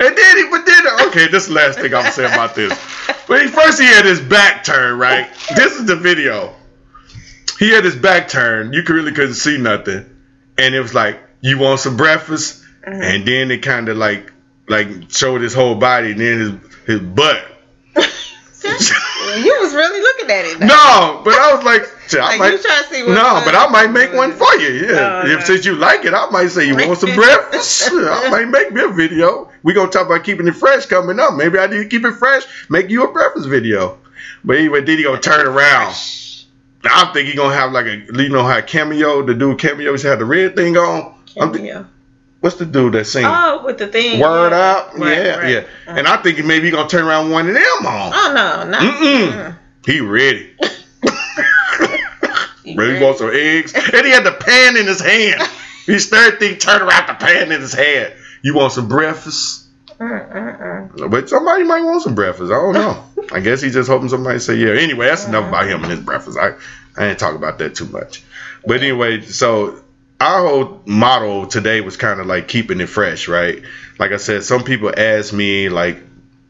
[0.00, 2.70] And then he, but then, okay, this is the last thing I'm saying about this.
[3.26, 5.28] But he, first he had his back turned, right?
[5.56, 6.54] This is the video.
[7.58, 8.74] He had his back turned.
[8.74, 10.06] You could really couldn't see nothing.
[10.56, 12.62] And it was like, you want some breakfast?
[12.86, 13.02] Mhm.
[13.02, 14.32] And then it kind of like,
[14.68, 16.52] like showed his whole body and then his,
[16.86, 17.44] his butt.
[17.96, 18.02] you
[19.60, 20.58] was really looking at it.
[20.60, 20.66] though.
[20.66, 23.34] No, but I was like, shit, I Like, might, you trying to see what no,
[23.34, 24.68] was- but I might make one for you.
[24.86, 25.44] Yeah, Oh, if okay.
[25.44, 27.90] since you like it, I might say you want some breakfast.
[27.92, 29.50] I might make me a video.
[29.62, 31.34] We gonna talk about keeping it fresh coming up.
[31.34, 32.44] Maybe I need to keep it fresh.
[32.70, 33.98] Make you a breakfast video.
[34.44, 35.94] But anyway, then he gonna turn around.
[36.84, 40.20] I think he gonna have like a you know how cameo the dude cameos had
[40.20, 41.14] the red thing on.
[41.40, 41.86] I'm th- Cameo.
[42.40, 44.20] what's the dude that sing Oh, with the thing.
[44.20, 44.58] Word yeah.
[44.58, 44.94] Up?
[44.94, 45.48] Right, yeah, right.
[45.50, 45.64] yeah.
[45.88, 48.12] And I think maybe he gonna turn around one of them on.
[48.14, 48.80] Oh no, not.
[48.80, 49.58] Mm-mm.
[49.84, 50.54] He ready.
[52.78, 53.04] You Really ready?
[53.04, 53.72] want some eggs?
[53.74, 55.42] And he had the pan in his hand.
[55.86, 58.12] He started thing turn around the pan in his hand.
[58.42, 59.64] You want some breakfast?
[59.98, 61.10] Mm-mm-mm.
[61.10, 62.52] But somebody might want some breakfast.
[62.52, 63.04] I don't know.
[63.32, 64.72] I guess he's just hoping somebody say yeah.
[64.80, 66.36] Anyway, that's enough about him and his breakfast.
[66.38, 66.52] I,
[66.96, 68.22] I ain't talk about that too much.
[68.66, 69.80] But anyway, so
[70.20, 73.62] our whole motto today was kind of like keeping it fresh, right?
[73.98, 76.00] Like I said, some people ask me like,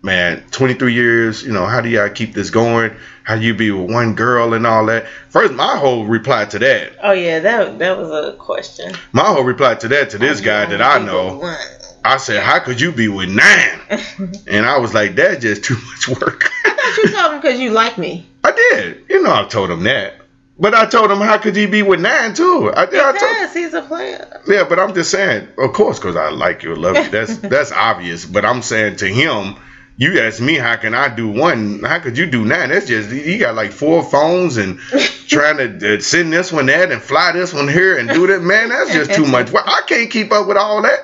[0.03, 2.95] man, 23 years, you know, how do y'all keep this going?
[3.25, 5.07] How do you be with one girl and all that?
[5.29, 8.95] First, my whole reply to that, Oh yeah, that that was a question.
[9.13, 11.57] my whole reply to that to this guy that I know, One.
[12.05, 13.81] I said, how could you be with nine?
[14.47, 16.51] And I was like, that's just too much work.
[16.65, 18.27] I thought you told him because you like me.
[18.45, 19.05] I did.
[19.11, 20.15] You know, I told him that.
[20.59, 22.73] But I told him, how could he be with nine too?
[22.75, 24.41] I, I told, Because he's a player.
[24.49, 27.11] yeah, but I'm just saying, of course, because I like you, love you.
[27.11, 28.25] That's that's obvious.
[28.25, 29.57] But I'm saying to him,
[29.99, 31.83] you ask me, how can I do one?
[31.83, 32.69] How could you do nine?
[32.69, 34.79] That's just you got like four phones and
[35.27, 38.41] trying to uh, send this one that and fly this one here and do that.
[38.41, 39.51] Man, that's just too much.
[39.51, 41.01] Well, I can't keep up with all that.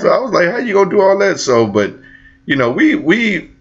[0.00, 1.38] So I was like, how you gonna do all that?
[1.38, 1.94] So, but
[2.44, 3.52] you know, we we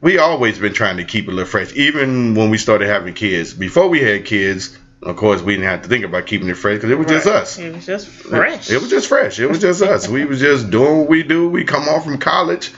[0.00, 3.14] we always been trying to keep it a little fresh, even when we started having
[3.14, 3.54] kids.
[3.54, 6.78] Before we had kids, of course, we didn't have to think about keeping it fresh
[6.78, 7.56] because it was just us.
[7.56, 8.68] It was just fresh.
[8.68, 9.38] It was just fresh.
[9.38, 10.08] It was just us.
[10.08, 11.48] We was just doing what we do.
[11.48, 12.72] We come off from college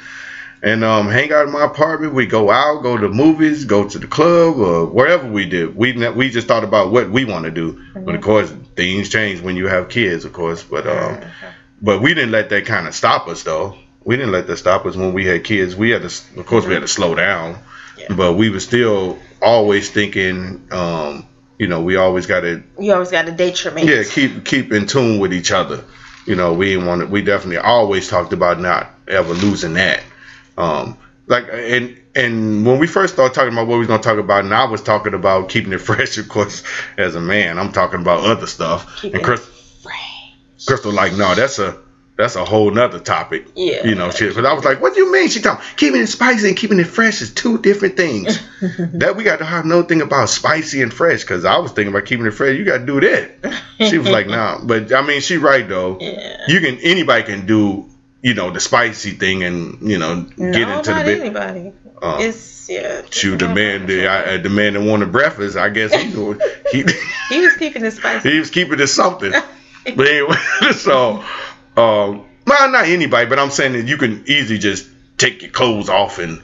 [0.62, 2.12] and um, hang out in my apartment.
[2.14, 5.75] We go out, go to movies, go to the club, or wherever we did.
[5.77, 7.83] We ne- we just thought about what we want to do.
[7.94, 10.62] But of course, things change when you have kids, of course.
[10.62, 11.20] But um,
[11.81, 13.77] but we didn't let that kind of stop us, though.
[14.05, 15.77] We didn't let that stop us when we had kids.
[15.77, 17.59] We had to, of course, we had to slow down.
[17.99, 18.07] Yeah.
[18.16, 21.27] But we were still always thinking, um,
[21.59, 23.87] you know, we always got to You always got to date your mate.
[23.88, 25.85] yeah, keep keep in tune with each other.
[26.27, 30.03] You know, we didn't want to, we definitely always talked about not ever losing that.
[30.57, 34.19] Um, like and and when we first started talking about what we was gonna talk
[34.19, 36.63] about, and I was talking about keeping it fresh, of course,
[36.99, 39.01] as a man, I'm talking about other stuff.
[39.01, 39.49] Keep and Chris.
[40.67, 41.79] Crystal, like, no, that's a
[42.21, 43.47] that's a whole nother topic.
[43.55, 43.87] Yeah.
[43.87, 44.35] You know, shit.
[44.35, 45.29] But I was like, what do you mean?
[45.29, 48.39] She talking keeping it spicy and keeping it fresh is two different things.
[48.61, 51.95] that we got to have no thing about spicy and fresh because I was thinking
[51.95, 52.57] about keeping it fresh.
[52.57, 53.63] You got to do that.
[53.89, 54.59] She was like, nah.
[54.63, 55.99] But I mean, she right though.
[55.99, 56.45] Yeah.
[56.47, 57.89] You can anybody can do
[58.22, 61.20] you know the spicy thing and you know get no, into the bit.
[61.20, 61.72] anybody.
[62.00, 63.02] Uh, it's yeah.
[63.11, 66.11] Shoot, the man, the, I, the man that wanted breakfast, I guess he
[66.72, 66.85] he
[67.28, 68.30] He was keeping it spicy.
[68.30, 69.33] he was keeping it something.
[69.33, 70.37] But anyway,
[70.76, 71.24] so
[71.76, 75.88] um, well, not anybody, but I'm saying that you can easily just take your clothes
[75.88, 76.42] off and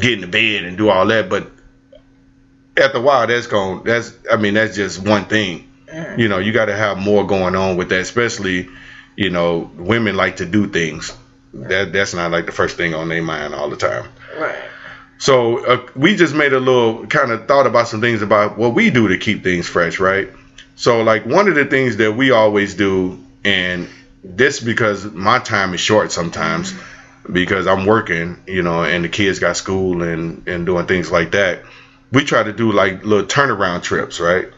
[0.00, 1.28] get in the bed and do all that.
[1.28, 1.50] But
[2.76, 3.84] after a while, that's going.
[3.84, 5.66] That's I mean, that's just one thing.
[6.16, 8.68] You know, you got to have more going on with that, especially
[9.20, 11.14] you know, women like to do things.
[11.52, 14.08] That that's not like the first thing on their mind all the time.
[14.38, 14.64] Right.
[15.18, 18.72] So uh, we just made a little kind of thought about some things about what
[18.72, 20.30] we do to keep things fresh, right?
[20.76, 23.90] So like one of the things that we always do, and
[24.24, 26.72] this because my time is short sometimes
[27.30, 31.32] because I'm working, you know, and the kids got school and and doing things like
[31.32, 31.64] that.
[32.10, 34.48] We try to do like little turnaround trips, right?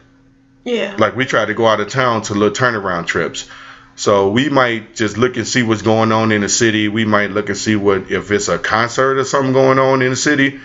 [0.62, 0.94] Yeah.
[1.01, 3.48] Like we try to go out of town to little turnaround trips.
[3.95, 6.89] So we might just look and see what's going on in the city.
[6.89, 10.11] We might look and see what if it's a concert or something going on in
[10.11, 10.61] the city,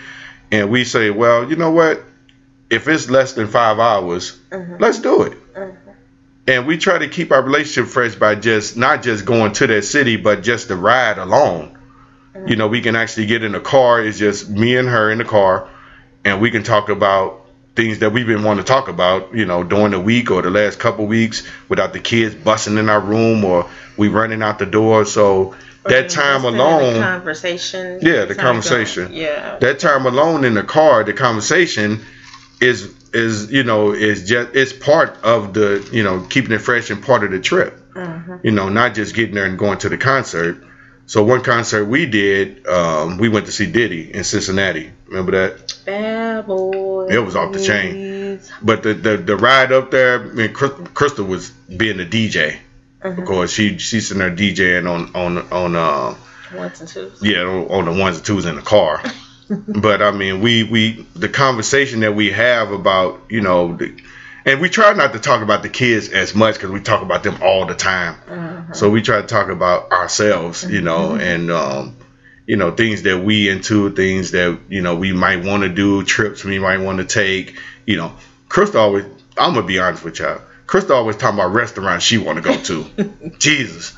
[0.50, 2.02] and we say, well, you know what?
[2.70, 4.80] If it's less than five hours, Mhm.
[4.80, 5.32] let's do it.
[5.54, 5.76] Mhm.
[6.46, 9.84] And we try to keep our relationship fresh by just not just going to that
[9.84, 11.70] city, but just the ride alone.
[12.46, 14.00] You know, we can actually get in the car.
[14.00, 15.64] It's just me and her in the car,
[16.24, 17.47] and we can talk about
[17.78, 19.32] things that we've been wanting to talk about.
[19.32, 22.88] You know, during the week or the last couple weeks, without the kids busting in
[22.88, 25.04] our room or we running out the door.
[25.04, 28.00] So Or that time in the alone, conversation.
[28.02, 29.04] Yeah, the conversation.
[29.04, 29.16] going.
[29.16, 29.58] Yeah.
[29.60, 32.04] that time alone in the car, the conversation
[32.60, 36.90] is is you know is just it's part of the you know keeping it fresh
[36.90, 37.80] and part of the trip.
[37.94, 38.40] Mhm.
[38.42, 40.62] You know, not just getting there and going to the concert.
[41.08, 44.90] So one concert we did, um, we went to see Diddy in Cincinnati.
[45.06, 45.74] Remember that?
[45.86, 47.08] Bad boy.
[47.10, 48.40] It was off the chain.
[48.60, 52.58] But the the, the ride up there, I mean, Crystal was being the DJ.
[53.00, 56.14] Of course, she she's sitting there DJing on on on uh
[56.54, 57.22] Ones and twos.
[57.22, 59.02] yeah on, on the ones and twos in the car.
[59.66, 63.94] but I mean, we we the conversation that we have about you know, the,
[64.48, 67.22] and we try not to talk about the kids as much because we talk about
[67.22, 68.16] them all the time.
[68.28, 68.74] Mhm.
[68.76, 71.96] So we try to talk about ourselves, you know, and um,
[72.46, 76.02] you know things that we into, things that you know we might want to do,
[76.02, 77.56] trips we might want to take.
[77.86, 78.12] You know,
[78.48, 79.04] Krista always.
[79.36, 80.40] I'm gonna be honest with y'all.
[80.66, 83.34] Krista always talking about restaurants she want to go to.
[83.38, 83.94] Jesus,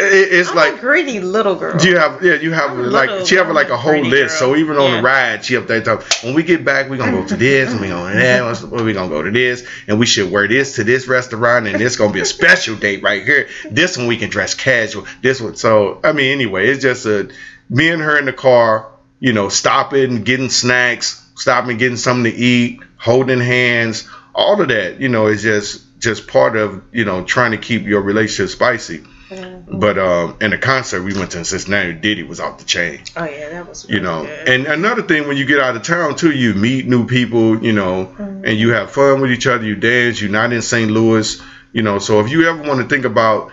[0.00, 1.78] it, it's I'm like a greedy little girl.
[1.78, 4.38] Do you have yeah you have I'm like she have like a whole list.
[4.40, 4.50] girl.
[4.52, 4.96] So even on Yeah.
[4.98, 6.06] the ride, she up there talking.
[6.22, 8.62] When we get back, we gonna go to this and we gonna that.
[8.84, 11.96] We gonna go to this and we should wear this to this restaurant and this
[11.96, 13.48] gonna be a special date right here.
[13.70, 15.06] This one we can dress casual.
[15.22, 15.56] This one.
[15.56, 17.30] So I mean anyway, it's just a
[17.68, 18.86] me and her in the car.
[19.20, 25.00] You know, stopping, getting snacks, stopping, getting something to eat, holding hands, all of that.
[25.00, 29.02] You know, is just just part of you know trying to keep your relationship spicy.
[29.30, 29.78] Mhm.
[29.80, 33.00] But um, in the concert we went to in Cincinnati, Diddy was off the chain.
[33.16, 33.86] Oh yeah, that was.
[33.88, 34.48] You know, good.
[34.48, 37.62] and another thing when you get out of town too, you meet new people.
[37.62, 38.42] You know, Mhm.
[38.48, 39.64] and you have fun with each other.
[39.64, 40.20] You dance.
[40.20, 40.90] You're not in St.
[40.90, 41.40] Louis.
[41.72, 43.52] You know, so if you ever want to think about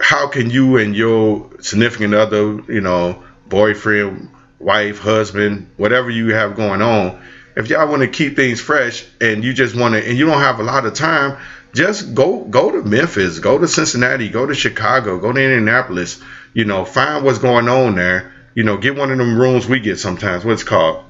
[0.00, 4.28] how can you and your significant other, you know, boyfriend,
[4.60, 7.20] wife, husband, whatever you have going on,
[7.56, 10.40] if y'all want to keep things fresh and you just want to, and you don't
[10.40, 11.36] have a lot of time,
[11.74, 16.20] just go go to Memphis, go to Cincinnati, go to Chicago, go to Indianapolis.
[16.54, 18.32] You know, find what's going on there.
[18.54, 20.44] You know, get one of them rooms we get sometimes.
[20.44, 21.04] What's called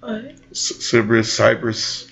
[0.00, 0.32] What?
[0.52, 2.06] Cypress, Cyprus, Cyprus.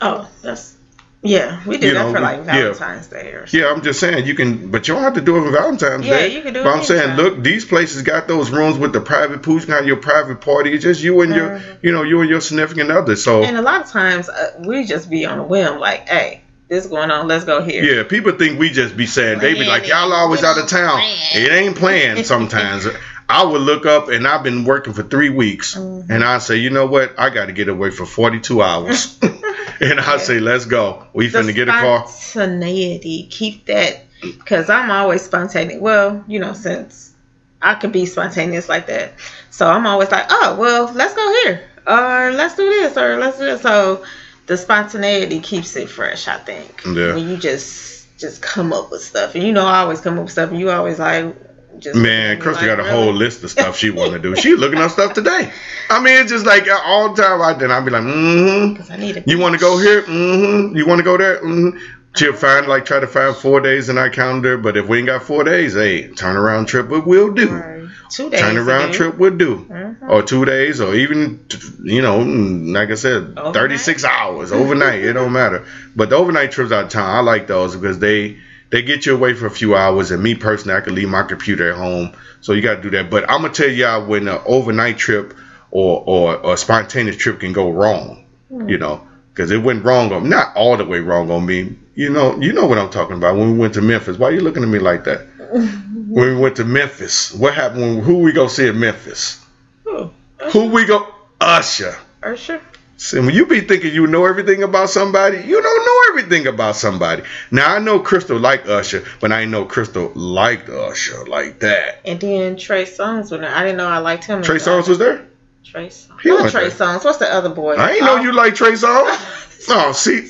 [0.00, 0.76] Oh, that's.
[1.22, 2.72] Yeah, we do You that know, for like yeah.
[2.72, 3.60] Valentine's Day or something.
[3.60, 6.06] Yeah, I'm just saying you can, but you don't have to do it on Valentine's
[6.06, 6.28] Yeah, Day.
[6.34, 9.02] you can do it But I'm saying, look, these places got those rooms with the
[9.02, 9.60] private pool.
[9.60, 10.72] You can your private party.
[10.72, 11.62] It's just you and your, Mhm.
[11.82, 13.16] you know, you and your significant other.
[13.16, 16.40] So And a lot of times uh, we just be on a whim, like, hey,
[16.70, 17.82] this going on, let's go here.
[17.84, 21.00] yeah, people think we just be saying they be like, y'all always out of town.
[21.00, 21.18] plan.
[21.34, 22.86] It ain't planned sometimes.
[23.28, 26.08] I would look up and I've been working for three weeks, Mhm.
[26.08, 27.12] and I say, you know what?
[27.18, 29.18] I got to get away for 42 hours,
[29.80, 30.16] and I Yeah.
[30.18, 31.04] say, let's go.
[31.12, 32.06] We The finna get a car.
[32.08, 35.80] Spontaneity, keep that, because I'm always spontaneous.
[35.80, 37.12] Well, you know, since
[37.60, 39.14] I could be spontaneous like that,
[39.50, 43.38] so I'm always like, oh, well, let's go here, or let's do this, or let's
[43.38, 43.60] do this.
[43.62, 44.04] So
[44.50, 46.82] the spontaneity keeps it fresh, I think.
[46.84, 47.14] Yeah.
[47.14, 50.24] When you just just come up with stuff, and you know, I always come up
[50.24, 51.36] with stuff, and you always like.
[51.78, 52.90] Just Man, like, got a really?
[52.90, 54.34] whole list of stuff she want to do.
[54.36, 55.50] She looking up stuff today.
[55.88, 57.40] I mean, it's just like all the time.
[57.40, 58.92] I then I'll be like, mm-hmm.
[58.92, 60.02] I need a You want to go here?
[60.02, 60.76] Mm-hmm.
[60.76, 61.40] You want to go there?
[61.40, 61.78] Mm-hmm.
[62.16, 65.06] She'll find like try to find four days in our calendar, but if we ain't
[65.06, 67.48] got four days, hey, turn around trip we will do.
[67.48, 67.88] Right.
[68.10, 68.40] Two days.
[68.40, 68.98] Turn around to do.
[68.98, 69.66] trip would do.
[69.70, 70.10] Mhm.
[70.10, 71.38] Or two days, or even
[71.84, 75.04] you know, mm, like I said, thirty six hours overnight.
[75.04, 75.64] it don't matter.
[75.94, 78.38] But the overnight trips out of town, I like those because they
[78.70, 80.10] they get you away for a few hours.
[80.10, 82.90] And me personally, I can leave my computer at home, so you got to do
[82.90, 83.08] that.
[83.10, 85.34] But I'm gonna tell y'all when an overnight trip
[85.70, 88.24] or or, or a spontaneous trip can go wrong.
[88.66, 91.76] You know, because it went wrong on not all the way wrong on me.
[92.00, 93.36] You know, you know what I'm talking about.
[93.36, 95.26] When we went to Memphis, why are you looking at me like that?
[95.50, 97.82] when we went to Memphis, what happened?
[97.82, 99.44] When, who we go see at Memphis?
[99.84, 100.10] Who?
[100.50, 101.06] Who we go?
[101.42, 101.94] Usher.
[102.22, 102.62] Usher.
[102.96, 106.76] See, when you be thinking you know everything about somebody, you don't know everything about
[106.76, 107.22] somebody.
[107.50, 112.00] Now I know Crystal liked Usher, but I didn't know Crystal liked Usher like that.
[112.06, 113.54] And then Trey Songz was there.
[113.54, 114.40] I didn't know I liked him.
[114.40, 115.26] Trey Songz was there.
[115.64, 116.18] Trey Songz.
[116.22, 116.78] He Not Trey there.
[116.78, 117.04] Songz.
[117.04, 117.74] What's the other boy?
[117.74, 118.22] I ain't know oh.
[118.22, 119.36] you like Trey Songz.
[119.68, 120.26] Oh, see,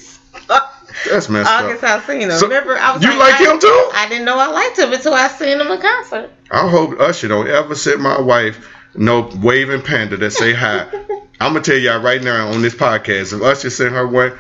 [1.09, 2.03] that's messed August up.
[2.03, 2.39] Alsina.
[2.39, 3.91] So, Remember, I was you like I, him too?
[3.95, 6.31] I didn't know I liked him until I seen him in concert.
[6.51, 10.87] I hope Usher don't ever send my wife no waving panda that say hi.
[11.41, 14.33] I'm gonna tell y'all right now on this podcast, if Usher send her one,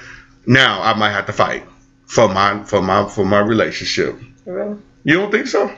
[0.46, 1.64] now I might have to fight
[2.06, 4.18] for my for my for my relationship.
[4.44, 4.76] Really?
[5.04, 5.72] You don't think so?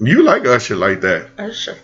[0.00, 1.30] You like Usher like that?
[1.38, 1.76] Usher.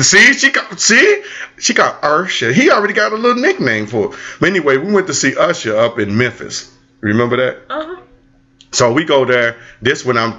[0.00, 1.22] See, she got see,
[1.58, 2.52] she got Usher.
[2.52, 4.18] He already got a little nickname for it.
[4.40, 6.75] But anyway, we went to see Usher up in Memphis.
[7.00, 7.62] Remember that?
[7.70, 8.02] Uh huh.
[8.72, 9.58] So we go there.
[9.80, 10.38] This when I'm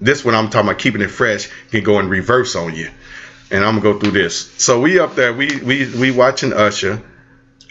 [0.00, 2.90] this when I'm talking about keeping it fresh can go in reverse on you.
[3.50, 4.52] And I'm gonna go through this.
[4.62, 7.02] So we up there, we we we watching Usher,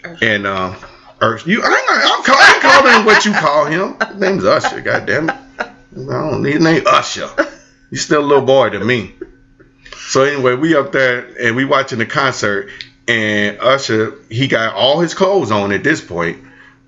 [0.04, 0.24] Usher.
[0.24, 0.76] and um,
[1.20, 3.96] Usher, you I ain't, I'm, call, I'm calling him what you call him.
[4.08, 4.80] His name's Usher.
[4.80, 5.36] God damn it.
[5.60, 7.28] I don't need his name Usher.
[7.90, 9.14] He's still a little boy to me.
[10.08, 12.70] So anyway, we up there and we watching the concert,
[13.06, 16.44] and Usher he got all his clothes on at this point.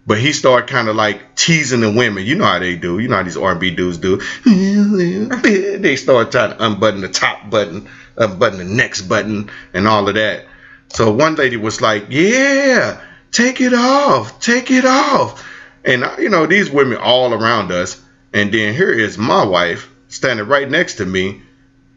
[0.07, 2.25] But he started kind of like teasing the women.
[2.25, 2.99] You know how they do.
[2.99, 4.21] You know how these R&B dudes do.
[5.81, 10.15] They start trying to unbutton the top button, unbutton the next button, and all of
[10.15, 10.47] that.
[10.93, 15.47] So one lady was like, "Yeah, take it off, take it off."
[15.85, 18.01] And you know these women all around us.
[18.33, 21.43] And then here is my wife standing right next to me.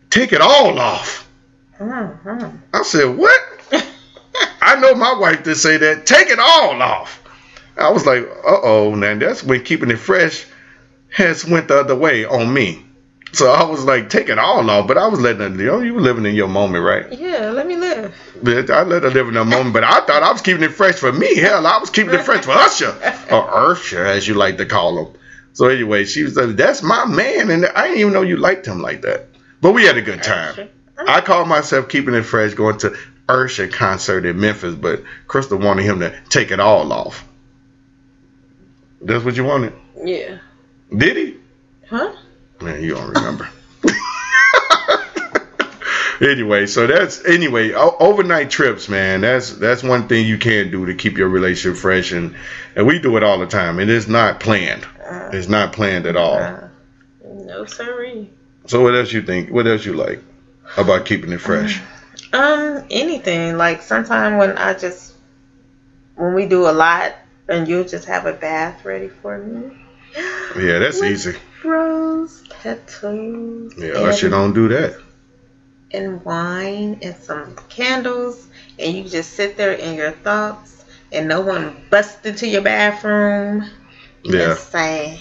[0.10, 1.30] Take it all off.
[1.80, 2.58] Mm-hmm.
[2.74, 3.42] I said, "What?"
[4.62, 6.06] I know my wife did say that.
[6.06, 7.23] Take it all off.
[7.78, 10.46] I was like, uh oh, now that's when keeping it fresh
[11.10, 12.86] has went the other way on me.
[13.34, 14.88] So I was like, take it all off.
[14.88, 17.12] But I was letting her, you know, you were living in your moment, right?
[17.12, 18.16] Yeah, let me live.
[18.44, 19.74] But I let her live in her moment.
[19.74, 21.36] But I thought I was keeping it fresh for me.
[21.36, 22.96] Hell, I was keeping it fresh for Usher.
[23.32, 25.20] Or Usher, as you like to call him.
[25.54, 27.50] So anyway, she was like, that's my man.
[27.50, 29.26] And I didn't even know you liked him like that.
[29.62, 30.70] But we had a good time.
[30.98, 32.96] I called myself keeping it fresh going to
[33.28, 37.28] Usher concert in Memphis, but Crystal wanted him to take it all off.
[39.06, 39.74] That's what you wanted?
[40.04, 40.38] Yeah.
[40.96, 41.38] Did he?
[41.90, 42.14] Huh?
[42.62, 43.50] Man, you don't remember.
[46.22, 49.22] anyway, so that's anyway o- overnight trips, man.
[49.22, 52.36] That's that's one thing you can't do to keep your relationship fresh, and
[52.76, 53.80] and we do it all the time.
[53.80, 54.86] And It is not planned.
[55.06, 56.38] Uh, It's not planned at all.
[56.38, 56.68] uh,
[57.26, 58.30] no siree.
[58.68, 59.50] So what else you think?
[59.52, 60.22] What else you like
[60.78, 61.82] about keeping it fresh?
[62.32, 63.58] Um, anything.
[63.58, 65.14] Like sometimes when I just
[66.16, 67.14] when we do a lot
[67.50, 69.78] and you just have a bath ready for me.
[70.58, 71.36] Yeah, that's With easy.
[71.64, 73.74] Rose petals.
[73.78, 75.00] Yeah, and, Usher don't do that.
[75.92, 78.48] and wine and some candles
[78.80, 83.70] and you just sit there in your thoughts and no one busts into your bathroom.
[84.24, 84.40] Yeah.
[84.48, 85.20] just say,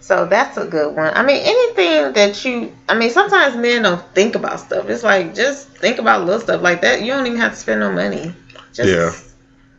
[0.00, 1.12] so that's a good one.
[1.14, 4.88] I mean, anything that you, I mean, sometimes men don't think about stuff.
[4.88, 7.02] It's like, just think about little stuff like that.
[7.02, 8.34] You don't even have to spend no money.
[8.72, 9.12] Just, Yeah.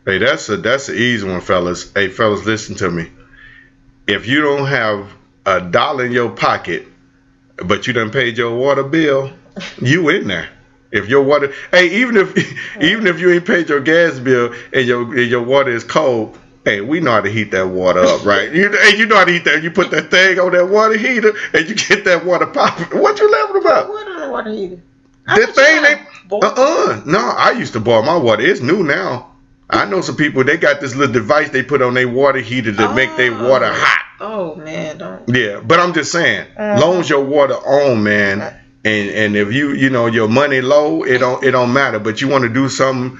[0.04, 1.92] Hey, that's a that's an easy one, fellas.
[1.92, 3.10] Hey, fellas, listen to me.
[4.06, 5.12] If you don't have
[5.46, 6.86] a dollar in your pocket,
[7.56, 9.32] but you done paid your water bill,
[9.80, 10.48] you in there.
[10.90, 12.36] If your water, hey, even if
[12.82, 16.36] even if you ain't paid your gas bill and your and your water is cold,
[16.64, 18.52] hey, we know how to heat that water up, right?
[18.52, 19.62] You hey, you know how to heat that.
[19.62, 22.98] You put that thing on that water heater and you get that water popping.
[22.98, 23.88] What you laughing about?
[23.88, 24.82] What on the water heater?
[25.26, 28.42] That thing Boy, uh uh no, I used to boil my water.
[28.42, 29.29] It's new now.
[29.72, 32.72] I know some people they got this little device they put on their water heater
[32.72, 33.48] to make their Oh.
[33.48, 34.04] water hot.
[34.20, 35.22] Oh man, don't.
[35.28, 36.80] Yeah, but I'm just saying, Mhm.
[36.80, 38.40] long as your water on, man,
[38.84, 41.98] and and if you you know your money low, it don't it don't matter.
[41.98, 43.18] But you want to do something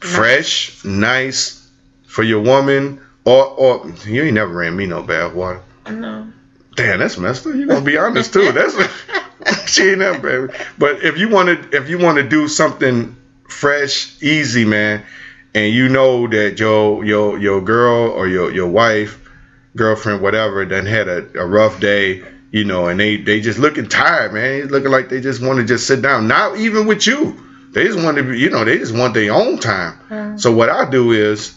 [0.00, 1.66] fresh, nice
[2.06, 5.60] for your woman, or or you ain't never ran me no bad water.
[5.90, 6.26] No.
[6.74, 7.54] Damn, that's messed up.
[7.54, 8.50] You gonna be honest too.
[8.52, 8.74] That's
[9.66, 10.46] she ain't never.
[10.46, 10.58] Baby.
[10.78, 13.16] But if you want to, if you want to do something
[13.48, 15.02] fresh, easy, man,
[15.54, 19.18] and you know that your your your girl or your your wife,
[19.76, 23.88] girlfriend, whatever, done had a, a rough day, you know, and they they just looking
[23.88, 24.62] tired, man.
[24.62, 26.28] It's looking like they just want to just sit down.
[26.28, 27.38] Not even with you.
[27.72, 29.98] They just want to, be, you know, they just want their own time.
[30.10, 30.38] Mm.
[30.40, 31.54] So what I do is,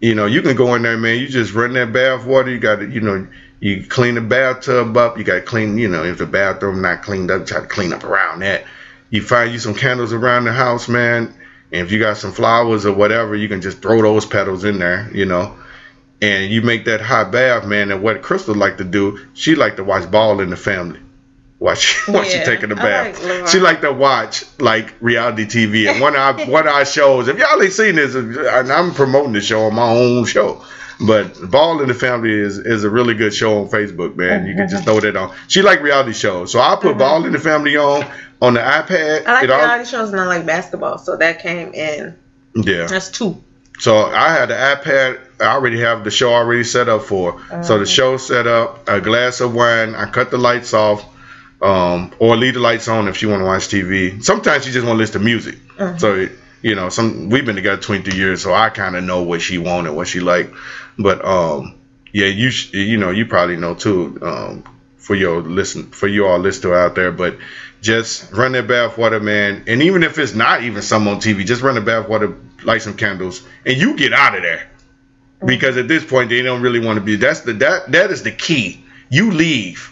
[0.00, 1.18] you know, you can go in there, man.
[1.18, 2.48] You just run that bath water.
[2.48, 3.26] You got to, you know,
[3.58, 5.18] you clean the bathtub up.
[5.18, 7.92] You got to clean, you know, if the bathroom not cleaned up, try to clean
[7.92, 8.64] up around that.
[9.10, 11.34] You find you some candles around the house, man.
[11.72, 14.78] And if you got some flowers or whatever, you can just throw those petals in
[14.78, 15.56] there, you know.
[16.20, 17.90] And you make that hot bath, man.
[17.90, 21.00] And what Crystal like to do, she like to watch Ball in the Family.
[21.58, 23.22] Watch, watch she taking a bath.
[23.22, 25.90] like she like to watch like reality TV.
[25.90, 28.92] And one of our, one of our shows, if y'all ain't seen this, and I'm
[28.92, 30.62] promoting the show on my own show.
[31.04, 34.46] But Ball in the Family is, is a really good show on Facebook, man.
[34.46, 35.34] You can just throw that on.
[35.48, 36.98] She like reality shows, so I put uh-huh.
[36.98, 38.08] Ball in the Family on
[38.42, 39.26] on the iPad.
[39.26, 42.14] I like It all- reality shows and I like basketball, so that came in.
[42.54, 42.86] yeah.
[42.86, 43.42] That's two.
[43.78, 45.18] So I had the iPad.
[45.40, 47.40] I already have the show already set up for.
[47.62, 49.94] So the show set up, a glass of wine.
[49.94, 51.02] I cut the lights off,
[51.62, 54.22] um, or leave the lights on if she want to watch TV.
[54.22, 55.56] Sometimes she just want to listen to music.
[55.78, 55.98] Mhm.
[55.98, 56.28] So
[56.60, 59.58] you know, some we've been together 23 years, so I kind of know what she
[59.58, 60.52] wanted, what she liked.
[60.98, 61.74] But um,
[62.12, 64.18] yeah, you you know, you probably know too.
[64.22, 64.64] Um,
[64.98, 67.10] for your listen for you all listener out there.
[67.10, 67.36] But
[67.82, 69.64] just run that bath water, man.
[69.66, 72.80] And even if it's not even some on TV, just run the bath water, light
[72.80, 74.68] some candles, and you get out of there.
[75.38, 75.46] Mm-hmm.
[75.48, 77.16] Because at this point they don't really want to be.
[77.16, 78.84] That's the that that is the key.
[79.10, 79.91] You leave.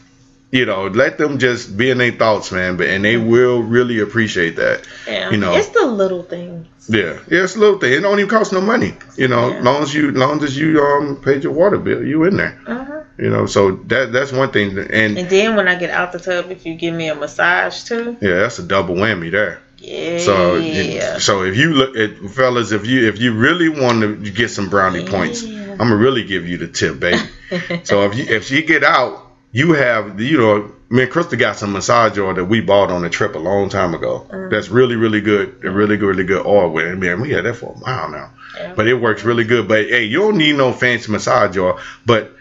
[0.53, 2.77] You know, let them just be in their thoughts, man.
[2.77, 4.87] But and they will really appreciate that.
[5.07, 5.31] Yeah.
[5.31, 5.55] You know.
[5.55, 6.67] It's the little things.
[6.89, 7.93] Yeah, yeah, it's a little thing.
[7.93, 8.95] It don't even cost no money.
[9.17, 9.63] You know, Yeah.
[9.63, 12.59] long as you, long as you um paid your water bill, you in there.
[12.67, 13.01] Uh-huh.
[13.17, 14.77] You know, so that that's one thing.
[14.77, 17.85] And And then when I get out the tub, if you give me a massage
[17.85, 19.61] too, yeah, that's a double whammy there.
[19.79, 20.19] yeah.
[20.19, 24.17] So, you- so if you look at fellas, if you if you really want to
[24.33, 27.23] get some brownie points, I'm gonna really give you the tip, baby.
[27.85, 31.57] so if you if she get out, you have you know, me and Krista got
[31.57, 34.27] some massage oil that we bought on a trip a long time ago.
[34.31, 34.51] Mm.
[34.51, 35.65] That's really really good.
[35.65, 36.97] A really good really good oil with it.
[36.97, 38.75] Man, we had that for a while now, Yeah.
[38.75, 39.67] but it works really good.
[39.69, 42.33] But hey, you don't need no fancy massage oil, but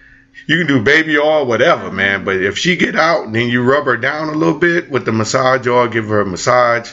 [0.47, 2.23] you can do baby oil, whatever, man.
[2.25, 5.11] But if she get out, then you rub her down a little bit with the
[5.11, 6.91] massage oil, give her a massage.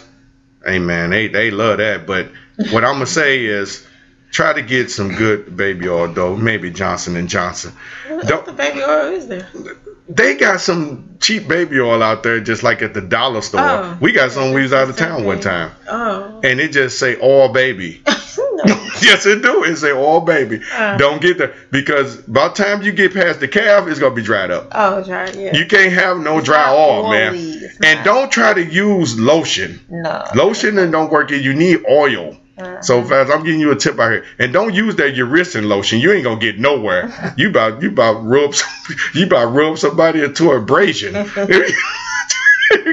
[0.65, 2.07] Hey man, they they love that.
[2.07, 2.29] But
[2.71, 3.87] what I'm gonna say is,
[4.31, 6.37] try to get some good baby oil though.
[6.37, 7.73] Maybe Johnson and Johnson.
[8.09, 9.49] what don't- the baby oil is there?
[10.09, 13.61] They got some cheap baby oil out there, just like at the dollar store.
[13.61, 13.99] Oh.
[14.01, 14.53] we got some.
[14.53, 16.41] We was out of town one time, Oh.
[16.45, 18.03] and it just say all baby.
[18.07, 18.65] no.
[19.03, 19.65] yes, it do.
[19.65, 20.61] It say all baby.
[20.73, 20.97] Uh.
[20.97, 24.23] Don't get there because by the time you get past the calf, it's gonna be
[24.23, 24.69] dried up.
[24.73, 25.31] Oh, dry.
[25.31, 25.57] Yeah.
[25.57, 27.35] You can't have no It's dry oil, man.
[27.83, 29.81] And don't try to use lotion.
[29.91, 30.25] No.
[30.35, 31.31] Lotion and don't work.
[31.31, 32.36] You need oil.
[32.59, 32.81] Uh-huh.
[32.83, 34.25] So fast, I'm giving you a tip out here.
[34.39, 35.99] And don't use that Eucerin lotion.
[36.01, 37.35] You ain't gonna get nowhere.
[37.37, 41.13] You about you about rub some, you about rub somebody into abrasion.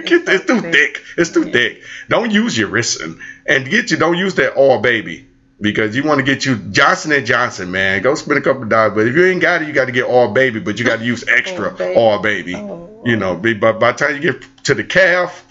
[0.05, 1.03] Get- it's too thick.
[1.17, 1.83] It's too thick.
[2.09, 3.19] Don't use Eucerin.
[3.45, 5.27] And get you don't use that all baby.
[5.61, 8.01] Because you want to get you Johnson and Johnson, man.
[8.01, 8.93] Go spend a couple of dollars.
[8.95, 10.59] But if you ain't got it, you got to get all baby.
[10.59, 11.95] But you got to use extra All Baby.
[11.95, 12.55] all baby.
[12.55, 13.01] Oh.
[13.05, 15.45] You know, be- but by the time you get to the calf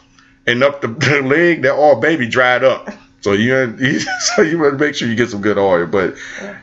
[0.46, 2.90] and up the, the leg, that all baby dried up.
[3.22, 4.00] So you, you
[4.36, 5.86] so you want to make sure you get some good oil.
[5.86, 6.58] But Yeah.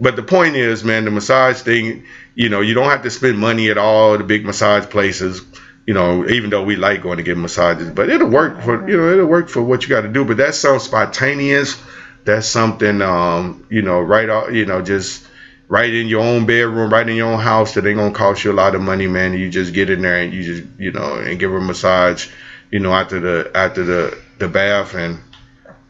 [0.00, 2.04] but the point is, man, the massage thing,
[2.34, 4.16] you know, you don't have to spend money at all.
[4.16, 5.42] The big massage places,
[5.86, 8.96] you know, even though we like going to get massages, but it'll work for you
[8.96, 10.24] know it'll work for what you got to do.
[10.24, 11.76] But that's something spontaneous.
[12.24, 15.26] That's something, um, you know, right off, you know, just
[15.68, 17.74] right in your own bedroom, right in your own house.
[17.74, 19.34] That ain't gonna cost you a lot of money, man.
[19.34, 22.28] You just get in there and you just, you know, and give her a massage,
[22.70, 25.18] you know, after the after the the bath and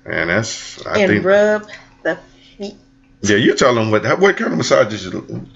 [0.06, 1.66] and that's I and think rub
[2.02, 2.18] the
[2.58, 2.74] feet.
[3.22, 5.04] yeah, you tell them what what kind of massages.
[5.06, 5.46] You,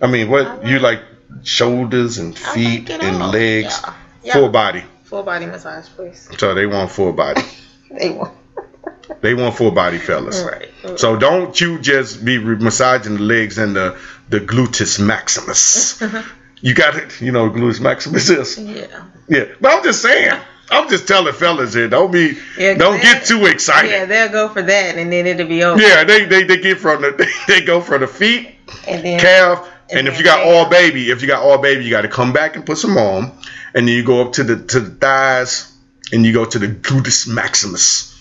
[0.00, 1.02] I mean, what you like
[1.42, 3.30] shoulders and feet like and all.
[3.30, 3.94] legs, Yeah.
[4.24, 4.32] Yeah.
[4.34, 4.84] full body.
[5.04, 6.28] Full body massage, please.
[6.38, 7.42] So they want full body.
[7.90, 8.34] They want.
[9.22, 10.42] they want full body, fellas.
[10.42, 10.68] Right.
[10.98, 13.96] So don't you just be re- massaging the legs and the
[14.28, 15.98] the gluteus maximus.
[16.60, 17.18] you got it.
[17.20, 18.58] You know what gluteus maximus is.
[18.58, 19.04] yeah.
[19.26, 20.38] Yeah, but I'm just saying.
[20.70, 21.88] I'm just telling fellas here.
[21.88, 22.36] Don't be.
[22.58, 23.90] Yeah, don't get too excited.
[23.90, 25.80] Yeah, they'll go for that, and then it'll be over.
[25.80, 28.54] Yeah, they, they they get from the they go from the feet
[28.86, 29.66] And then calf.
[29.90, 30.46] And, And if you got calf.
[30.46, 32.98] all baby, if you got all baby, you got to come back and put some
[32.98, 33.32] on,
[33.74, 35.72] and then you go up to the to the thighs,
[36.12, 38.14] and you go to the gluteus maximus,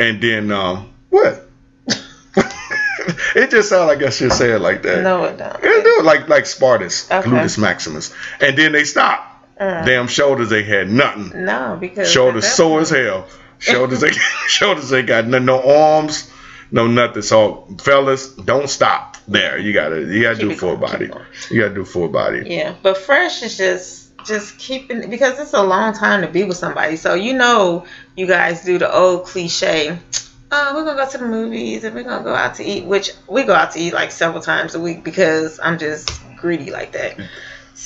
[0.00, 1.44] and then um what?
[3.34, 5.02] it just sounds like I should say it like that.
[5.02, 5.56] no, it don't.
[5.62, 7.28] It do like like Spartus, Okay.
[7.28, 9.27] gluteus maximus, and then they stop.
[9.58, 11.44] Uh, Damn shoulders, they had nothing.
[11.44, 13.26] no, because Shoulders sore as hell.
[13.58, 14.12] Shoulders, they
[14.46, 16.30] shoulders, they got no, no arms,
[16.70, 17.22] no nothing.
[17.22, 19.58] So fellas, don't stop there.
[19.58, 21.10] You gotta you gotta Keep do full going, body.
[21.50, 22.44] You gotta do full body.
[22.46, 26.56] Yeah, but fresh is just just keeping because it's a long time to be with
[26.56, 26.96] somebody.
[26.96, 27.84] So you know,
[28.16, 29.98] you guys do the old cliche.
[30.50, 33.10] Oh, we're gonna go to the movies and we're gonna go out to eat, which
[33.28, 36.92] we go out to eat like several times a week because I'm just greedy like
[36.92, 37.16] that.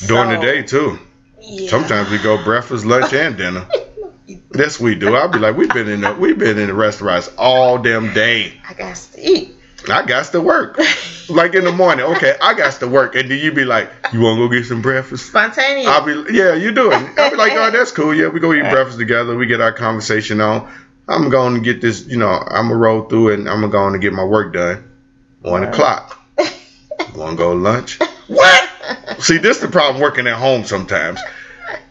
[0.06, 0.98] During the day too.
[1.42, 1.70] Yeah.
[1.70, 3.66] Sometimes we go breakfast, lunch, and dinner.
[4.54, 5.14] Yes, we do.
[5.16, 8.54] I'll be like, we've been in the we've been in the restaurants all damn day.
[8.68, 9.54] I got to eat.
[9.90, 10.78] I got to work.
[11.28, 14.20] Like in the morning, okay, I got to work, and then you be like, you
[14.20, 15.26] want to go get some breakfast?
[15.26, 15.86] Spontaneous.
[15.86, 17.18] I'll be, yeah, you do it.
[17.18, 18.12] I'll be like, oh, that's cool.
[18.14, 18.72] Yeah, we go eat Right.
[18.72, 19.34] breakfast together.
[19.36, 20.70] We get our conversation on.
[21.08, 23.68] I'm going to get this, you know, I'm going to roll through it and I'm
[23.70, 24.90] going to get my work done.
[25.40, 25.72] One Right.
[25.72, 26.20] o'clock.
[27.14, 27.98] Want to go lunch?
[28.26, 28.68] What?
[29.22, 31.20] See, this is the problem working at home sometimes.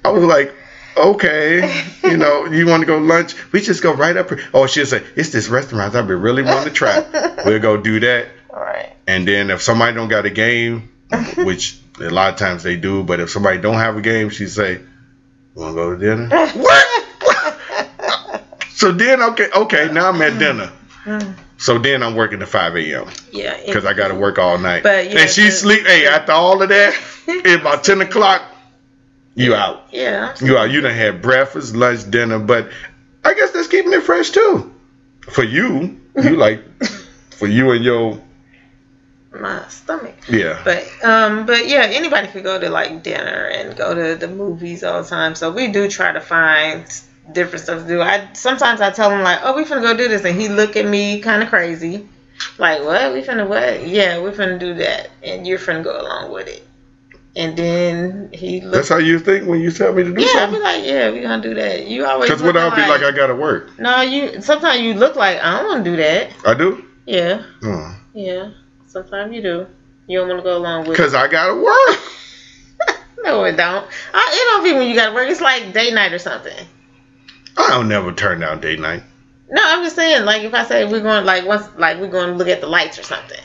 [0.03, 0.53] I was like,
[0.97, 3.35] okay, you know, you want to go lunch?
[3.53, 4.43] We just go right up here.
[4.53, 6.99] Oh, she'll say, it's this restaurant I've been really wanting to try.
[7.45, 8.27] We'll go do that.
[8.49, 8.91] All right.
[9.07, 10.91] And then if somebody don't got a game,
[11.37, 14.47] which a lot of times they do, but if somebody don't have a game, she
[14.47, 14.81] say,
[15.55, 18.43] "Want to go to dinner?" what?
[18.71, 20.71] so then, okay, okay, now I'm at dinner.
[21.05, 21.35] Mm.
[21.61, 23.07] So then I'm working to 5 a.m.
[23.31, 23.55] Yeah.
[23.63, 24.81] because I got to work all night.
[24.81, 25.85] But, yeah, and she sleep.
[25.85, 26.99] Hey, after all of that,
[27.45, 28.41] at about 10 o'clock,
[29.35, 29.83] You out.
[29.91, 30.33] Yeah.
[30.41, 30.71] You out.
[30.71, 32.71] You done had breakfast, lunch, dinner, but
[33.23, 34.73] I guess that's keeping it fresh too.
[35.29, 36.63] For you, you like
[37.37, 38.19] for you and your
[39.31, 40.15] My stomach.
[40.27, 40.59] yeah.
[40.65, 44.83] But um, but yeah, anybody could go to like dinner and go to the movies
[44.83, 45.35] all the time.
[45.35, 46.85] So we do try to find
[47.31, 48.01] different stuff to do.
[48.01, 50.75] I sometimes I tell him like, oh, we finna go do this, and he look
[50.75, 52.07] at me kind of crazy,
[52.57, 53.13] like, what?
[53.13, 53.87] We finna what?
[53.87, 56.65] Yeah, we finna do that, and you're finna go along with it.
[57.33, 60.35] And then he looks That's how you think when you tell me to do something?
[60.35, 61.87] Yeah, I'll be like, yeah, we gonna do that.
[61.87, 63.79] You always Because what I'll be like, I gotta work.
[63.79, 64.41] no, you.
[64.41, 66.31] Sometimes you look like I don't want to do that.
[66.45, 66.85] I do.
[67.05, 67.95] Yeah, Oh.
[68.13, 68.51] yeah.
[68.87, 69.67] Sometimes you do.
[70.07, 70.99] You don't want to go along with.
[70.99, 71.01] it.
[71.01, 71.99] Cause I gotta work.
[73.23, 73.87] No, it don't.
[74.15, 75.29] I, it don't be when you got to work.
[75.29, 76.57] It's like day night or something.
[77.57, 79.03] I don't never turn down date night.
[79.49, 80.25] No, I'm just saying.
[80.25, 82.67] Like if I say we're going, like once, like we're going to look at the
[82.67, 83.39] lights or something.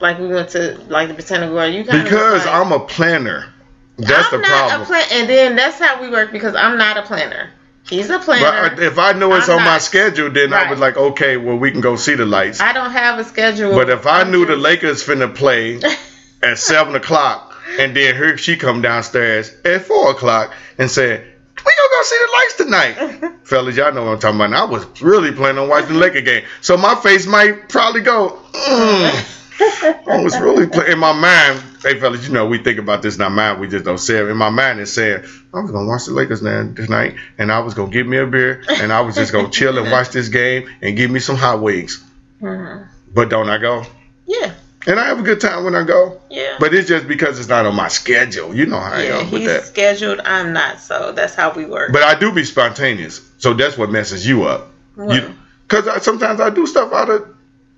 [0.00, 1.74] Like we went to like the Botanical Garden.
[1.74, 3.52] You kind Because like, I'm a planner.
[3.98, 4.82] That's I'm the not problem.
[4.82, 7.50] a plan, and then that's how we work because I'm not a planner.
[7.88, 8.70] He's a planner.
[8.70, 11.56] But if I know it's I'm on my schedule, then I was like, okay, well
[11.56, 12.60] we can go see the lights.
[12.60, 13.72] I don't have a schedule.
[13.72, 15.80] But if I knew the Lakers finna play
[16.42, 21.31] at seven o'clock, and then her she come downstairs at four o'clock and said,
[21.64, 23.76] "We gonna go see the lights tonight, fellas.
[23.76, 26.20] Y'all know what I'm talking about." And I was really planning on watching the Laker
[26.20, 28.38] game, so my face might probably go.
[28.52, 29.38] Mm.
[30.08, 31.62] I was really in my mind.
[31.82, 33.60] Hey, fellas, you know we think about this in our mind.
[33.60, 34.28] We just don't say it.
[34.28, 37.74] In my mind, it's saying I was gonna watch the Lakers tonight, and I was
[37.74, 40.68] gonna get me a beer, and I was just gonna chill and watch this game
[40.80, 42.02] and give me some hot wings.
[42.40, 42.88] Mhm.
[43.14, 43.84] But don't I go?
[44.26, 44.54] Yeah,
[44.86, 46.20] And I have a good time when I go.
[46.30, 46.56] yeah.
[46.58, 48.54] But it's just because it's not on my schedule.
[48.54, 49.64] You know how I am with he's that.
[49.66, 50.20] scheduled.
[50.24, 51.92] I'm not, so that's how we work.
[51.92, 53.20] But I do be spontaneous.
[53.38, 54.68] So that's what messes you up.
[54.96, 57.28] Because I, sometimes I do stuff out of,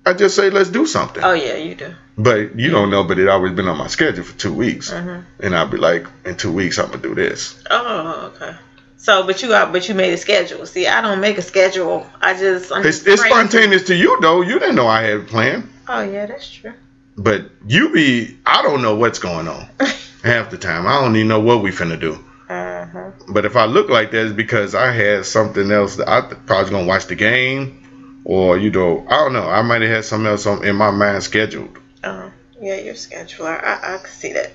[0.05, 1.23] I just say, let's do something.
[1.23, 1.93] oh yeah, you do.
[2.17, 4.89] But you don't know, but it always been on my schedule for two weeks.
[4.91, 7.61] hmm And I'll be like, in two weeks, I'm to do this.
[7.69, 8.55] Oh, okay.
[8.97, 10.65] So, but you got, but you made a schedule.
[10.65, 12.07] See, I don't make a schedule.
[12.21, 14.41] I just, I'm It's, just it's spontaneous to you, though.
[14.41, 15.69] You didn't know I had a plan.
[15.87, 16.73] Oh yeah, that's true.
[17.17, 19.67] But you be, I don't know what's going on
[20.23, 20.85] half the time.
[20.87, 22.23] I don't even know what we finna do.
[22.49, 23.11] Uh-huh.
[23.29, 26.71] But if I look like that, it's because I had something else that I probably
[26.71, 29.49] gonna watch the game, or you know, I don't know.
[29.49, 31.77] I might have had something else on, in my mind scheduled.
[32.03, 33.63] Oh, yeah, your scheduler.
[33.63, 34.51] I, I can see that.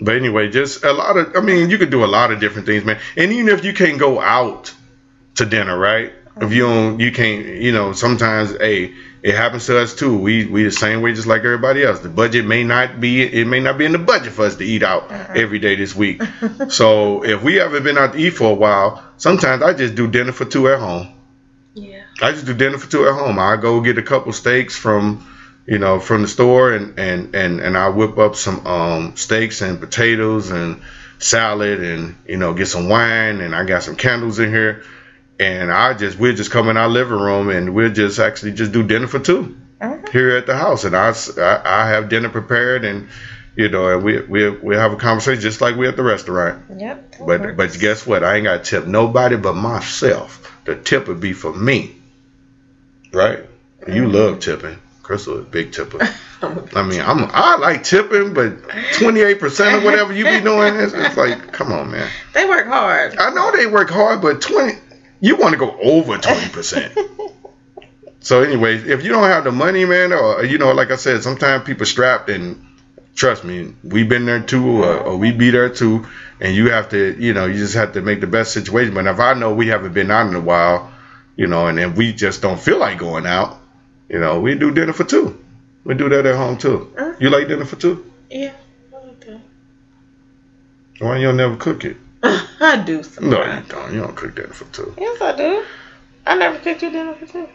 [0.00, 1.36] But anyway, just a lot of.
[1.36, 3.00] I mean, you could do a lot of different things, man.
[3.16, 4.72] And even if you can't go out
[5.34, 6.12] to dinner, right?
[6.40, 7.46] If you don't, you can't.
[7.46, 10.18] You know, sometimes, hey, it happens to us too.
[10.18, 12.00] We we the same way, just like everybody else.
[12.00, 13.22] The budget may not be.
[13.22, 15.94] It may not be in the budget for us to eat out every day this
[15.94, 16.22] week.
[16.68, 20.08] so if we haven't been out to eat for a while, sometimes I just do
[20.08, 21.08] dinner for two at home.
[21.74, 22.04] Yeah.
[22.20, 23.38] I just do dinner for two at home.
[23.38, 25.26] I go get a couple steaks from,
[25.66, 29.62] you know, from the store, and and and and I whip up some um steaks
[29.62, 30.82] and potatoes and
[31.18, 34.84] salad, and you know, get some wine, and I got some candles in here,
[35.38, 38.72] and I just we'll just come in our living room, and we'll just actually just
[38.72, 40.08] do dinner for two Mhm.
[40.10, 41.12] here at the house, and I
[41.64, 43.08] I have dinner prepared, and
[43.56, 46.62] you know, and we we we have a conversation just like we at the restaurant.
[46.76, 47.14] Yep.
[47.20, 47.56] But works.
[47.56, 48.22] but guess what?
[48.24, 50.50] I ain't got to tip nobody but myself.
[50.64, 51.94] The tip would be for me,
[53.12, 53.40] right?
[53.86, 54.78] You love tipping.
[55.02, 55.98] Crystal is a big tipper.
[56.74, 58.54] I mean, I'm I like tipping, but
[58.94, 62.08] 28 percent of whatever you be doing, it's, it's like, come on, man.
[62.32, 63.16] they work hard.
[63.18, 64.72] I know they work hard, but 20,
[65.24, 66.98] you want to go over 20 percent.
[68.20, 71.22] So anyway, if you don't have the money, man, or you know, like I said,
[71.22, 72.64] sometimes people strapped and
[73.14, 76.06] trust me, we've been there too, or, or we be there too,
[76.40, 78.94] and you have to, you know, you just have to make the best situation.
[78.94, 80.90] But if I know we haven't been out in a while,
[81.36, 83.58] you know, and then we just don't feel like going out,
[84.08, 85.38] you know, we do dinner for two.
[85.84, 86.90] We do that at home too.
[86.96, 87.20] Mhm.
[87.20, 88.10] You like dinner for two?
[88.30, 88.52] yeah.
[90.98, 91.98] Why you don't you never cook it?
[92.60, 93.28] I do some.
[93.30, 93.92] No, you don't.
[93.92, 94.94] You don't cook dinner for two.
[94.98, 95.64] Yes, I do.
[96.26, 97.48] I never cooked you dinner for two.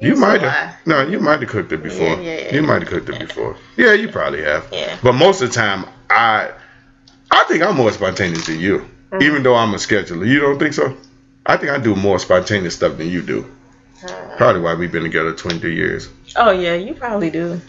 [0.00, 0.76] You might have.
[0.86, 2.08] No, you might have cooked it before.
[2.08, 2.54] Yeah, yeah, yeah.
[2.54, 3.56] You might have cooked it before.
[3.76, 4.66] Yeah, you probably have.
[4.72, 4.96] Yeah.
[5.02, 6.50] But most of the time, I,
[7.30, 9.22] I think I'm more spontaneous than you, Mhm.
[9.22, 10.26] even though I'm a scheduler.
[10.26, 10.96] You don't think so?
[11.44, 13.44] I think I do more spontaneous stuff than you do.
[14.38, 16.08] Probably why we've been together 23 years.
[16.36, 17.60] Oh yeah, you probably do.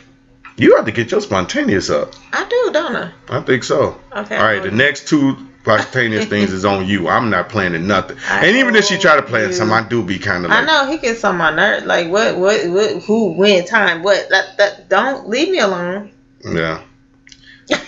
[0.55, 2.13] You have to get your spontaneous up.
[2.31, 3.11] I do, don't I?
[3.27, 3.99] I think so.
[4.15, 4.37] Okay.
[4.37, 7.07] All right, the next two spontaneous things is on you.
[7.07, 8.17] I'm not planning nothing.
[8.27, 9.53] I and even if she try to plan you.
[9.53, 11.85] some, I do be kind of Like, I know he gets on my nerve.
[11.85, 13.03] Like what, what, what?
[13.03, 14.29] Who, when, time, what?
[14.29, 14.89] That, that.
[14.89, 16.11] Don't leave me alone.
[16.43, 16.83] yeah.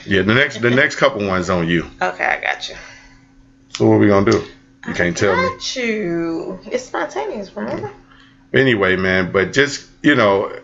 [0.05, 1.89] Yeah, the next the next couple ones on you.
[2.01, 2.75] Okay, I got you.
[3.69, 4.45] So what we gonna do?
[4.87, 5.49] You can't tell me.
[5.49, 6.59] Got you.
[6.65, 7.53] It's spontaneous.
[7.55, 7.91] Remember?
[8.53, 10.57] anyway, man, but just you know,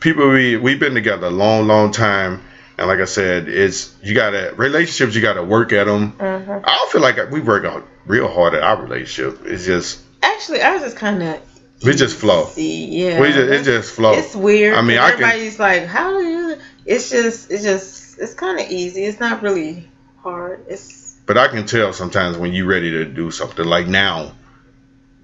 [0.00, 2.42] people we we've been together a long, long time,
[2.78, 5.14] And like I said, it's you gotta relationships.
[5.14, 6.10] You gotta work at them.
[6.12, 6.22] hmm
[6.64, 9.44] I don't feel like we work out real hard at our relationship.
[9.46, 11.40] It's just Actually, ours is kind of.
[11.84, 12.46] we just flow.
[12.46, 13.20] See, yeah.
[13.20, 14.12] We just it just flow.
[14.14, 14.74] It's weird.
[14.76, 16.56] I mean, I can- everybody's like, "How do you?"
[16.86, 19.04] It's just, it's just, it's kind of easy.
[19.04, 19.86] It's not really
[20.22, 20.64] hard.
[20.68, 23.64] It's But I can tell sometimes when you're ready to do something.
[23.64, 24.32] Like now,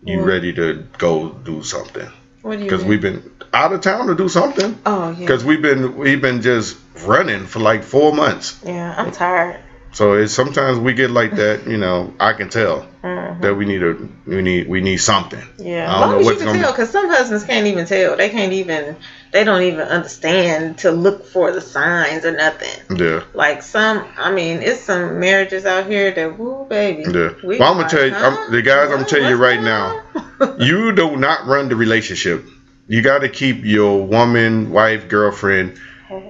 [0.05, 0.27] you What?
[0.27, 2.09] ready to go do something
[2.45, 2.71] what do you?
[2.71, 4.79] because we've been out of town to do something.
[4.85, 5.19] Oh yeah.
[5.19, 6.77] Because we've been we've been just
[7.07, 8.61] running for like four months.
[8.63, 9.64] Yeah, I'm tired.
[9.95, 11.67] So it's sometimes we get like that.
[11.67, 13.43] You know, I can tell Mhm.
[13.43, 15.43] that we need a we need we need something.
[15.57, 18.17] Yeah, I don't long know as you can tell, because some husbands can't even tell.
[18.17, 18.97] They can't even.
[19.31, 22.99] They don't even understand to look for the signs or nothing.
[22.99, 27.03] Yeah, Like some, I mean, it's some marriages out here that, woo, baby.
[27.11, 27.31] yeah.
[27.43, 28.15] we Well, I'm gonna tell you.
[28.15, 28.93] I'm, the guys.
[28.93, 30.03] I'm telling you right now.
[30.59, 32.45] you do not run the relationship.
[32.87, 35.79] You got to keep your woman, wife, girlfriend.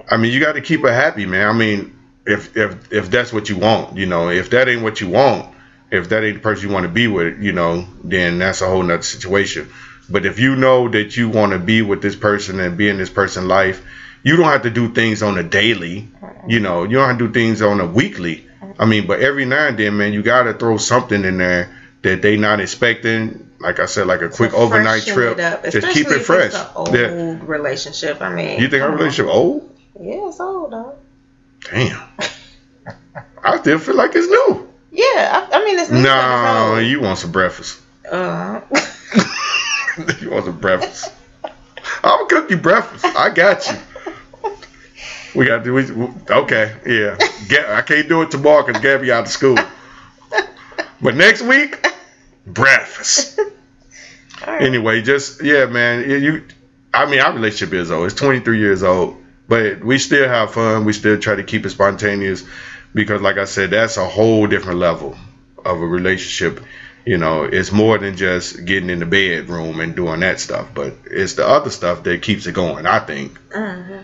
[0.09, 1.47] I mean, you got to keep her happy, man.
[1.47, 1.94] I mean,
[2.25, 5.53] if if if that's what you want, you know, if that ain't what you want,
[5.91, 8.67] if that ain't the person you want to be with, you know, then that's a
[8.67, 9.69] whole nother situation.
[10.09, 12.97] But if you know that you want to be with this person and be in
[12.97, 13.83] this person's life,
[14.23, 16.09] you don't have to do things on a daily.
[16.47, 18.47] You know, you don't have to do things on a weekly.
[18.77, 21.75] I mean, but every now and then, man, you got to throw something in there
[22.01, 23.49] that they not expecting.
[23.59, 25.37] Like I said, like a quick overnight trip.
[25.69, 26.53] Just keep it fresh.
[26.53, 27.39] It's an old Yeah.
[27.41, 28.21] relationship.
[28.21, 29.75] I mean, You think our relationship old?
[29.99, 30.97] Yeah, it's old though.
[31.71, 32.01] Damn.
[33.43, 34.67] I still feel like it's new.
[34.91, 37.81] Yeah, I, I mean, it's new, No, you want some breakfast.
[38.09, 38.61] Uh,
[40.21, 41.11] you want some breakfast.
[42.03, 43.05] I'll cook you breakfast.
[43.05, 43.77] I got you.
[45.35, 45.83] We got to we,
[46.29, 47.17] okay, yeah.
[47.49, 49.57] Get, I can't do it tomorrow because Gabby out of school.
[51.01, 51.85] But next week,
[52.47, 53.37] breakfast.
[54.47, 54.61] right.
[54.61, 56.09] Anyway, just yeah, man.
[56.09, 56.43] You-
[56.93, 58.05] I mean, our relationship is old.
[58.05, 59.17] It's 23 years old,
[59.47, 60.85] but we still have fun.
[60.85, 62.43] We still try to keep it spontaneous
[62.93, 65.15] because, like I said, that's a whole different level
[65.63, 66.63] of a relationship.
[67.05, 70.95] You know, it's more than just getting in the bedroom and doing that stuff, but
[71.05, 72.85] it's the other stuff that keeps it going.
[72.87, 73.37] I think.
[73.51, 74.03] Mhm.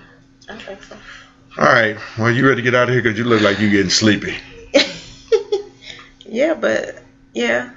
[0.50, 0.98] I think so.
[1.58, 3.72] All right, well, you ready to get out of here because you look like you're
[3.72, 4.38] getting sleepy.
[6.26, 7.72] yeah, but yeah,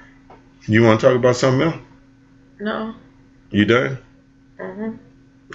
[0.67, 1.81] You want to talk about something else?
[2.59, 2.93] no.
[3.51, 3.97] You done?
[4.59, 4.95] hmm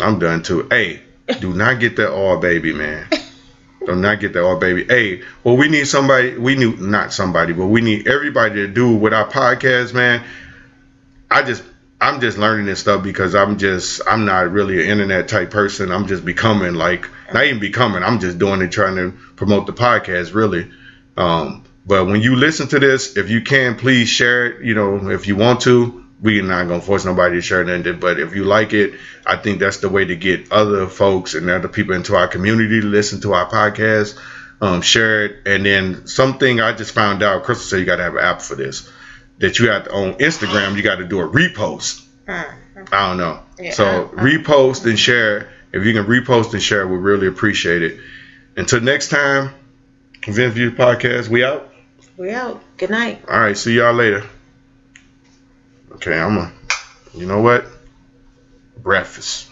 [0.01, 0.67] I'm done too.
[0.71, 1.03] Hey,
[1.39, 3.07] do not get that all baby, man.
[3.87, 4.85] Do not get that all baby.
[4.85, 6.37] Hey, well, we need somebody.
[6.37, 10.23] We need not somebody, but we need everybody to do with our podcast, man.
[11.31, 11.63] I just,
[12.01, 15.91] I'm just learning this stuff because I'm just, I'm not really an internet type person.
[15.91, 18.03] I'm just becoming like, not even becoming.
[18.03, 20.71] I'm just doing it, trying to promote the podcast, really.
[21.17, 24.65] Um, but when you listen to this, if you can, please share it.
[24.65, 28.01] You know, if you want to, we're not gonna force nobody to share it.
[28.01, 28.95] But if you like it,
[29.27, 32.81] I think that's the way to get other folks and other people into our community
[32.81, 34.19] to listen to our podcast.
[34.63, 37.45] Um, share it, and then something I just found out.
[37.45, 38.91] Crystal said you got to have an app for this.
[39.39, 42.05] That you have to on Instagram, you got to do a repost.
[42.27, 42.57] Mm.
[42.93, 43.41] I don't know.
[43.59, 45.49] Yeah, so I- repost and share.
[45.73, 48.01] If you can repost and share, we really appreciate it.
[48.57, 49.55] Until next time,
[50.27, 51.73] Vince View Podcast, we out.
[52.17, 52.63] We out.
[52.77, 53.25] Good night.
[53.29, 54.25] All right, see y'all later.
[55.93, 56.53] Okay, I'm a.
[57.15, 57.67] You know what?
[58.77, 59.50] Breakfast.